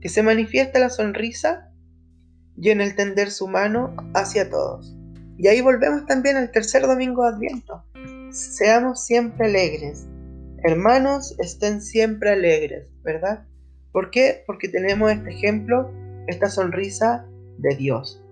que 0.00 0.08
se 0.08 0.22
manifiesta 0.22 0.78
la 0.78 0.90
sonrisa 0.90 1.65
y 2.56 2.70
en 2.70 2.80
el 2.80 2.94
tender 2.94 3.30
su 3.30 3.48
mano 3.48 3.94
hacia 4.14 4.48
todos. 4.50 4.96
Y 5.38 5.48
ahí 5.48 5.60
volvemos 5.60 6.06
también 6.06 6.36
al 6.36 6.50
tercer 6.50 6.86
domingo 6.86 7.22
de 7.22 7.28
Adviento. 7.34 7.84
Seamos 8.30 9.04
siempre 9.04 9.46
alegres, 9.46 10.06
Hermanos, 10.62 11.36
estén 11.38 11.80
siempre 11.80 12.30
alegres, 12.30 12.88
¿verdad? 13.02 13.46
¿Por 13.92 14.10
qué? 14.10 14.42
Porque 14.46 14.68
tenemos 14.68 15.12
este 15.12 15.30
ejemplo, 15.30 15.92
esta 16.26 16.48
sonrisa 16.48 17.26
de 17.58 17.76
Dios. 17.76 18.22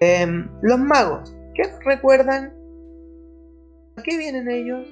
Em, 0.00 0.48
los 0.62 0.78
magos, 0.78 1.34
¿qué 1.54 1.64
recuerdan? 1.84 2.52
¿A 3.96 4.02
qué 4.02 4.16
vienen 4.18 4.48
ellos? 4.48 4.86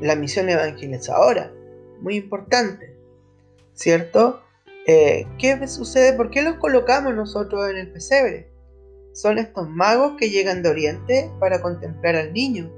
La 0.00 0.14
misión 0.16 0.48
evangelizadora, 0.48 1.52
muy 2.00 2.16
importante, 2.16 2.96
¿cierto? 3.74 4.43
Eh, 4.86 5.26
¿Qué 5.38 5.66
sucede? 5.66 6.12
¿Por 6.12 6.30
qué 6.30 6.42
los 6.42 6.56
colocamos 6.56 7.14
nosotros 7.14 7.70
en 7.70 7.78
el 7.78 7.90
pesebre? 7.90 8.50
Son 9.12 9.38
estos 9.38 9.68
magos 9.70 10.14
que 10.18 10.28
llegan 10.28 10.62
de 10.62 10.68
Oriente 10.68 11.30
para 11.40 11.62
contemplar 11.62 12.16
al 12.16 12.34
niño 12.34 12.70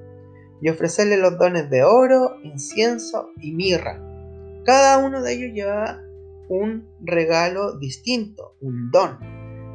y 0.61 0.69
ofrecerle 0.69 1.17
los 1.17 1.37
dones 1.37 1.69
de 1.69 1.83
oro, 1.83 2.37
incienso 2.45 3.31
y 3.41 3.53
mirra. 3.53 4.01
Cada 4.65 4.99
uno 4.99 5.21
de 5.23 5.33
ellos 5.33 5.53
lleva 5.53 6.01
un 6.49 6.89
regalo 7.01 7.77
distinto, 7.79 8.57
un 8.61 8.91
don. 8.93 9.19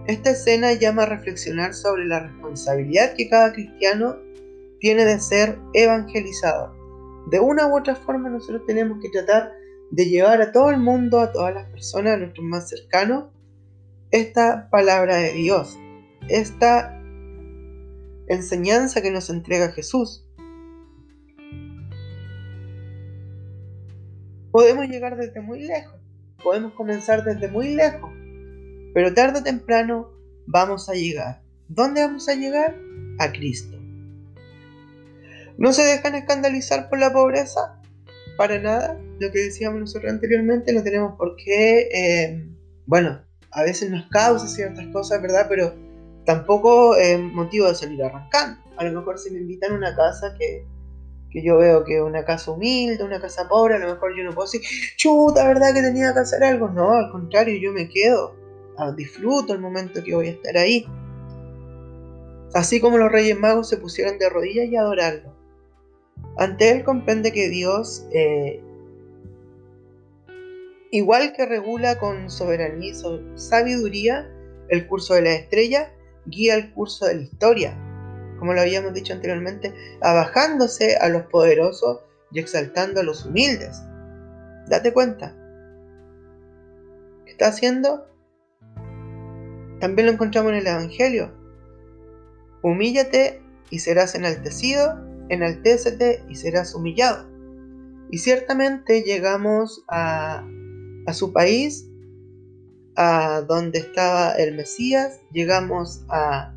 Esta 0.07 0.31
escena 0.31 0.73
llama 0.73 1.03
a 1.03 1.07
reflexionar 1.07 1.73
sobre 1.73 2.05
la 2.05 2.19
responsabilidad 2.27 3.13
que 3.13 3.29
cada 3.29 3.51
cristiano 3.51 4.15
tiene 4.79 5.03
de 5.03 5.19
ser 5.19 5.59
evangelizador. 5.73 6.71
De 7.29 7.39
una 7.39 7.67
u 7.67 7.77
otra 7.77 7.95
forma 7.95 8.29
nosotros 8.29 8.63
tenemos 8.65 8.99
que 9.01 9.09
tratar 9.09 9.51
de 9.91 10.05
llevar 10.05 10.41
a 10.41 10.51
todo 10.51 10.71
el 10.71 10.77
mundo, 10.77 11.19
a 11.19 11.31
todas 11.31 11.53
las 11.53 11.69
personas, 11.69 12.13
a 12.13 12.17
nuestros 12.17 12.45
más 12.45 12.69
cercanos, 12.69 13.25
esta 14.09 14.69
palabra 14.69 15.17
de 15.17 15.33
Dios, 15.33 15.77
esta 16.29 16.97
enseñanza 18.27 19.01
que 19.01 19.11
nos 19.11 19.29
entrega 19.29 19.71
Jesús. 19.73 20.25
Podemos 24.51 24.87
llegar 24.87 25.17
desde 25.17 25.41
muy 25.41 25.61
lejos, 25.63 25.99
podemos 26.41 26.73
comenzar 26.73 27.23
desde 27.23 27.49
muy 27.49 27.75
lejos, 27.75 28.11
pero 28.93 29.13
tarde 29.13 29.39
o 29.39 29.43
temprano 29.43 30.09
vamos 30.47 30.89
a 30.89 30.93
llegar. 30.93 31.41
¿Dónde 31.67 32.01
vamos 32.01 32.27
a 32.27 32.35
llegar? 32.35 32.77
A 33.19 33.31
Cristo. 33.31 33.77
¿No 35.57 35.73
se 35.73 35.83
dejan 35.83 36.15
escandalizar 36.15 36.89
por 36.89 36.99
la 36.99 37.13
pobreza? 37.13 37.79
Para 38.37 38.59
nada. 38.59 38.99
Lo 39.21 39.31
que 39.31 39.39
decíamos 39.39 39.79
nosotros 39.79 40.11
anteriormente, 40.11 40.73
no 40.73 40.83
tenemos 40.83 41.15
por 41.15 41.35
qué, 41.35 41.89
eh, 41.93 42.45
bueno, 42.87 43.21
a 43.51 43.63
veces 43.63 43.91
nos 43.91 44.07
causa 44.09 44.47
ciertas 44.47 44.87
cosas, 44.87 45.21
¿verdad? 45.21 45.45
Pero 45.47 45.75
tampoco 46.25 46.95
es 46.95 47.19
motivo 47.19 47.67
de 47.67 47.75
salir 47.75 48.03
arrancando. 48.03 48.59
A 48.77 48.83
lo 48.83 48.99
mejor 48.99 49.19
si 49.19 49.29
me 49.29 49.39
invitan 49.39 49.73
a 49.73 49.75
una 49.75 49.95
casa 49.95 50.35
que 50.39 50.65
que 51.31 51.41
yo 51.41 51.57
veo 51.57 51.83
que 51.83 52.01
una 52.01 52.25
casa 52.25 52.51
humilde, 52.51 53.03
una 53.03 53.21
casa 53.21 53.47
pobre, 53.47 53.75
a 53.75 53.79
lo 53.79 53.93
mejor 53.93 54.15
yo 54.15 54.23
no 54.23 54.31
puedo 54.31 54.51
decir, 54.51 54.61
chuta, 54.97 55.47
¿verdad 55.47 55.73
que 55.73 55.81
tenía 55.81 56.13
que 56.13 56.19
hacer 56.19 56.43
algo? 56.43 56.67
No, 56.67 56.91
al 56.91 57.09
contrario, 57.11 57.57
yo 57.57 57.71
me 57.71 57.87
quedo, 57.87 58.35
ah, 58.77 58.91
disfruto 58.91 59.53
el 59.53 59.59
momento 59.59 60.03
que 60.03 60.13
voy 60.13 60.27
a 60.27 60.31
estar 60.31 60.57
ahí. 60.57 60.85
Así 62.53 62.81
como 62.81 62.97
los 62.97 63.11
reyes 63.11 63.39
magos 63.39 63.69
se 63.69 63.77
pusieron 63.77 64.17
de 64.17 64.29
rodillas 64.29 64.67
y 64.67 64.75
adorarlo. 64.75 65.33
Ante 66.37 66.69
él 66.69 66.83
comprende 66.83 67.31
que 67.31 67.47
Dios, 67.47 68.05
eh, 68.11 68.61
igual 70.91 71.33
que 71.33 71.45
regula 71.45 71.97
con 71.97 72.29
soberanía 72.29 72.91
y 72.91 73.39
sabiduría 73.39 74.29
el 74.69 74.87
curso 74.87 75.15
de 75.15 75.23
la 75.23 75.33
estrella, 75.33 75.91
guía 76.25 76.55
el 76.55 76.73
curso 76.73 77.05
de 77.05 77.15
la 77.15 77.21
historia 77.21 77.77
como 78.41 78.55
lo 78.55 78.61
habíamos 78.61 78.95
dicho 78.95 79.13
anteriormente, 79.13 79.71
abajándose 80.01 80.97
a 80.97 81.09
los 81.09 81.27
poderosos 81.27 81.99
y 82.31 82.39
exaltando 82.39 82.99
a 82.99 83.03
los 83.03 83.23
humildes. 83.23 83.83
Date 84.67 84.91
cuenta. 84.91 85.35
¿Qué 87.23 87.33
está 87.33 87.49
haciendo? 87.49 88.07
También 89.79 90.07
lo 90.07 90.13
encontramos 90.13 90.53
en 90.53 90.57
el 90.57 90.65
Evangelio. 90.65 91.31
Humíllate 92.63 93.43
y 93.69 93.77
serás 93.77 94.15
enaltecido, 94.15 94.99
enaltécete 95.29 96.23
y 96.27 96.33
serás 96.33 96.73
humillado. 96.73 97.29
Y 98.09 98.17
ciertamente 98.17 99.03
llegamos 99.03 99.85
a, 99.87 100.43
a 101.05 101.13
su 101.13 101.33
país, 101.33 101.87
a 102.95 103.41
donde 103.41 103.79
estaba 103.79 104.33
el 104.33 104.55
Mesías, 104.55 105.19
llegamos 105.31 106.05
a 106.09 106.53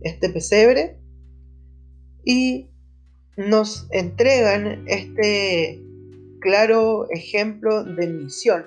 este 0.00 0.28
pesebre 0.28 0.98
y 2.24 2.70
nos 3.36 3.86
entregan 3.90 4.84
este 4.86 5.82
claro 6.40 7.08
ejemplo 7.10 7.84
de 7.84 8.06
misión 8.06 8.66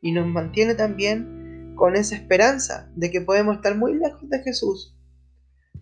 y 0.00 0.12
nos 0.12 0.26
mantiene 0.26 0.74
también 0.74 1.74
con 1.76 1.94
esa 1.94 2.16
esperanza 2.16 2.90
de 2.96 3.10
que 3.10 3.20
podemos 3.20 3.56
estar 3.56 3.76
muy 3.76 3.94
lejos 3.94 4.28
de 4.28 4.42
Jesús. 4.42 4.96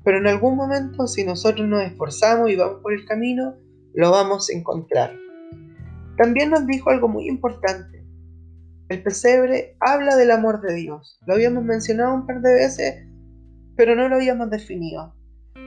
Pero 0.04 0.18
en 0.18 0.26
algún 0.26 0.56
momento, 0.56 1.06
si 1.06 1.24
nosotros 1.24 1.66
nos 1.66 1.82
esforzamos 1.82 2.50
y 2.50 2.56
vamos 2.56 2.80
por 2.82 2.92
el 2.92 3.04
camino, 3.06 3.56
lo 3.94 4.10
vamos 4.10 4.50
a 4.50 4.56
encontrar. 4.56 5.16
También 6.16 6.50
nos 6.50 6.66
dijo 6.66 6.90
algo 6.90 7.08
muy 7.08 7.28
importante. 7.28 7.95
El 8.88 9.02
pesebre 9.02 9.76
habla 9.80 10.16
del 10.16 10.30
amor 10.30 10.60
de 10.60 10.74
Dios. 10.74 11.18
Lo 11.26 11.34
habíamos 11.34 11.64
mencionado 11.64 12.14
un 12.14 12.26
par 12.26 12.40
de 12.40 12.54
veces, 12.54 13.06
pero 13.76 13.96
no 13.96 14.08
lo 14.08 14.16
habíamos 14.16 14.48
definido. 14.48 15.14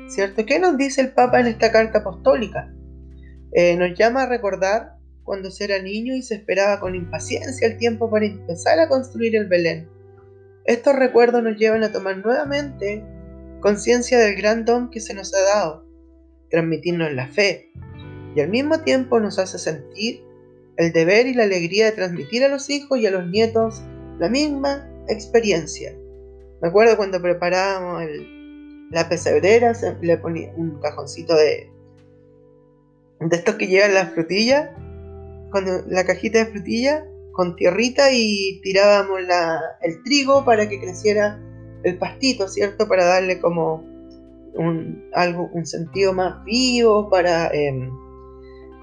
¿Cierto? 0.07 0.45
¿Qué 0.45 0.57
nos 0.59 0.77
dice 0.77 1.01
el 1.01 1.11
Papa 1.11 1.39
en 1.41 1.47
esta 1.47 1.71
carta 1.71 1.99
apostólica? 1.99 2.73
Eh, 3.51 3.75
nos 3.75 3.97
llama 3.97 4.23
a 4.23 4.29
recordar 4.29 4.95
cuando 5.23 5.51
se 5.51 5.65
era 5.65 5.81
niño 5.81 6.15
y 6.15 6.21
se 6.21 6.35
esperaba 6.35 6.79
con 6.79 6.95
impaciencia 6.95 7.67
el 7.67 7.77
tiempo 7.77 8.09
para 8.09 8.25
empezar 8.25 8.79
a 8.79 8.87
construir 8.87 9.35
el 9.35 9.47
Belén. 9.47 9.89
Estos 10.65 10.95
recuerdos 10.95 11.43
nos 11.43 11.57
llevan 11.57 11.83
a 11.83 11.91
tomar 11.91 12.17
nuevamente 12.17 13.03
conciencia 13.59 14.17
del 14.17 14.35
gran 14.35 14.65
don 14.65 14.89
que 14.89 15.01
se 15.01 15.13
nos 15.13 15.33
ha 15.33 15.41
dado, 15.41 15.85
transmitirnos 16.49 17.11
la 17.13 17.27
fe, 17.27 17.71
y 18.35 18.39
al 18.39 18.49
mismo 18.49 18.79
tiempo 18.79 19.19
nos 19.19 19.39
hace 19.39 19.59
sentir 19.59 20.23
el 20.79 20.93
deber 20.93 21.27
y 21.27 21.33
la 21.33 21.43
alegría 21.43 21.85
de 21.87 21.91
transmitir 21.91 22.41
a 22.45 22.47
los 22.47 22.69
hijos 22.69 22.97
y 22.99 23.05
a 23.05 23.11
los 23.11 23.27
nietos 23.27 23.83
la 24.17 24.29
misma 24.29 24.89
experiencia. 25.09 25.93
Me 26.61 26.69
acuerdo 26.69 26.95
cuando 26.95 27.21
preparábamos 27.21 28.03
el, 28.03 28.87
la 28.89 29.09
pesebrera 29.09 29.73
le 30.01 30.17
ponía 30.17 30.53
un 30.55 30.79
cajoncito 30.79 31.35
de, 31.35 31.69
de 33.19 33.35
estos 33.35 33.55
que 33.55 33.67
llevan 33.67 33.93
las 33.93 34.13
frutillas, 34.13 34.69
cuando 35.51 35.83
la 35.89 36.05
cajita 36.05 36.39
de 36.39 36.45
frutillas 36.45 37.03
con 37.33 37.57
tierrita 37.57 38.13
y 38.13 38.61
tirábamos 38.61 39.19
el 39.81 40.03
trigo 40.03 40.45
para 40.45 40.69
que 40.69 40.79
creciera 40.79 41.41
el 41.83 41.97
pastito, 41.97 42.47
¿cierto? 42.47 42.87
Para 42.87 43.03
darle 43.03 43.41
como 43.41 43.83
un, 44.53 45.03
algo, 45.13 45.49
un 45.53 45.65
sentido 45.65 46.13
más 46.13 46.41
vivo, 46.45 47.09
para, 47.09 47.47
eh, 47.47 47.89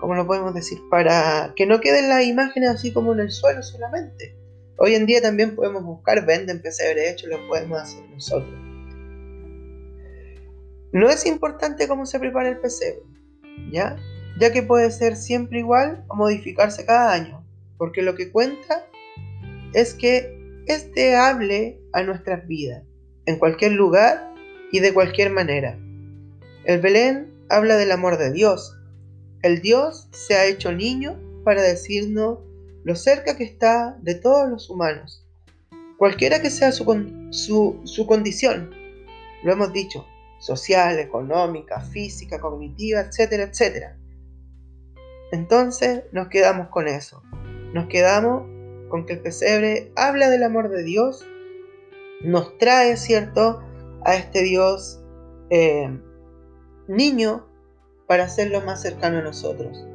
¿cómo 0.01 0.15
lo 0.15 0.27
podemos 0.27 0.55
decir? 0.55 0.79
Para 0.91 1.53
que 1.57 1.67
no 1.67 1.81
queden 1.81 2.09
las 2.09 2.25
imágenes 2.25 2.71
así 2.71 2.93
como 2.93 3.13
en 3.13 3.21
el 3.21 3.31
suelo 3.31 3.63
solamente. 3.63 4.37
Hoy 4.79 4.95
en 4.95 5.07
día 5.07 5.23
también 5.23 5.57
podemos 5.57 5.85
buscar, 5.85 6.27
venden 6.27 6.61
pesebre 6.61 7.11
hecho, 7.11 7.27
lo 7.29 7.47
podemos 7.49 7.81
hacer 7.81 8.05
nosotros. 8.11 8.55
No 10.93 11.09
es 11.09 11.27
importante 11.27 11.89
cómo 11.89 12.07
se 12.07 12.21
prepara 12.21 12.49
el 12.49 12.59
pesebre, 12.59 13.03
¿ya? 13.71 13.97
Ya 14.39 14.53
que 14.53 14.63
puede 14.63 14.91
ser 14.91 15.17
siempre 15.17 15.61
igual 15.61 16.05
o 16.09 16.17
modificarse 16.17 16.85
cada 16.85 17.13
año, 17.13 17.45
porque 17.79 18.03
lo 18.03 18.15
que 18.15 18.31
cuenta 18.31 18.87
es 19.73 19.95
que 19.95 20.63
este 20.67 21.17
hable 21.17 21.81
a 21.93 22.03
nuestras 22.03 22.47
vidas, 22.47 22.83
en 23.25 23.39
cualquier 23.39 23.73
lugar 23.73 24.35
y 24.73 24.81
de 24.81 24.93
cualquier 24.93 25.31
manera. 25.31 25.79
El 26.65 26.81
Belén 26.81 27.33
habla 27.49 27.77
del 27.77 27.93
amor 27.93 28.19
de 28.19 28.33
Dios. 28.33 28.76
El 29.43 29.61
Dios 29.61 30.09
se 30.13 30.35
ha 30.35 30.47
hecho 30.47 30.73
niño 30.73 31.19
para 31.45 31.63
decirnos 31.63 32.39
lo 32.85 32.95
cerca 32.95 33.37
que 33.37 33.45
está 33.45 33.97
de 34.01 34.15
todos 34.15 34.49
los 34.49 34.71
humanos, 34.71 35.25
cualquiera 35.99 36.41
que 36.41 36.51
sea 36.51 36.73
su, 36.73 36.85
su, 37.33 38.07
condición, 38.07 38.71
lo 39.43 39.53
hemos 39.53 39.73
dicho, 39.73 40.07
social, 40.39 40.99
económica, 40.99 41.81
física, 41.81 42.41
cognitiva, 42.41 43.01
etcétera, 43.01 43.45
etcétera. 43.45 43.97
Entonces 45.33 46.05
nos 46.13 46.29
quedamos 46.29 46.69
con 46.69 46.87
eso, 46.89 47.23
nos 47.73 47.87
quedamos 47.87 48.45
con 48.89 49.05
que 49.05 49.15
el 49.15 49.21
pesebre 49.21 49.91
habla 49.97 50.31
del 50.31 50.45
amor 50.45 50.69
de 50.69 50.85
Dios, 50.85 51.27
nos 52.23 52.57
trae, 52.59 52.97
¿cierto?, 52.97 53.63
a 54.05 54.15
este 54.15 54.43
Dios 54.43 55.01
eh, 55.51 55.91
niño 56.87 57.46
para 58.07 58.25
hacerlo 58.25 58.61
más 58.61 58.83
cercano 58.83 59.19
a 59.19 59.23
nosotros. 59.23 59.87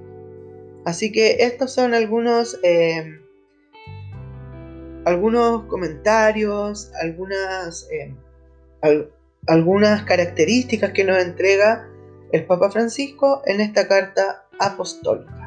Así 0.86 1.12
que 1.12 1.38
estos 1.46 1.72
son 1.72 1.94
algunos, 1.94 2.60
eh, 2.64 3.20
algunos 5.06 5.66
comentarios, 5.66 6.92
algunas, 7.02 7.88
eh, 7.92 8.16
algunas 9.48 10.04
características 10.04 10.92
que 10.92 11.04
nos 11.04 11.22
entrega 11.22 11.88
el 12.32 12.46
Papa 12.46 12.72
Francisco 12.72 13.42
en 13.46 13.62
esta 13.62 13.88
carta 13.88 14.46
apostólica. 14.60 15.41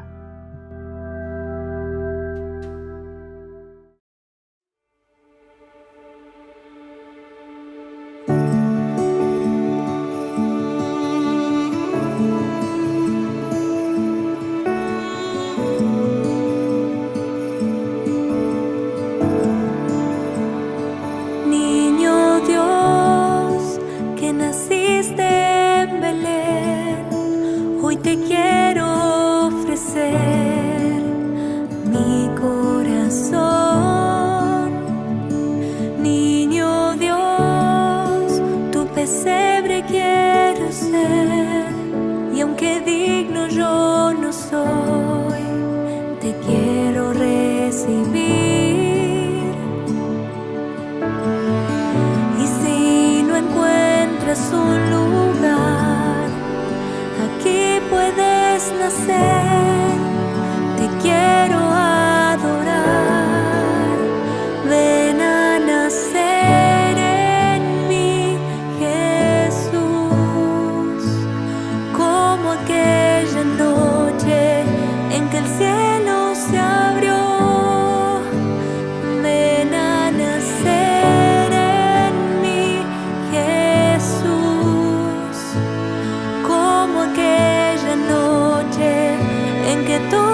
El 89.75 89.85
cielo. 89.85 90.24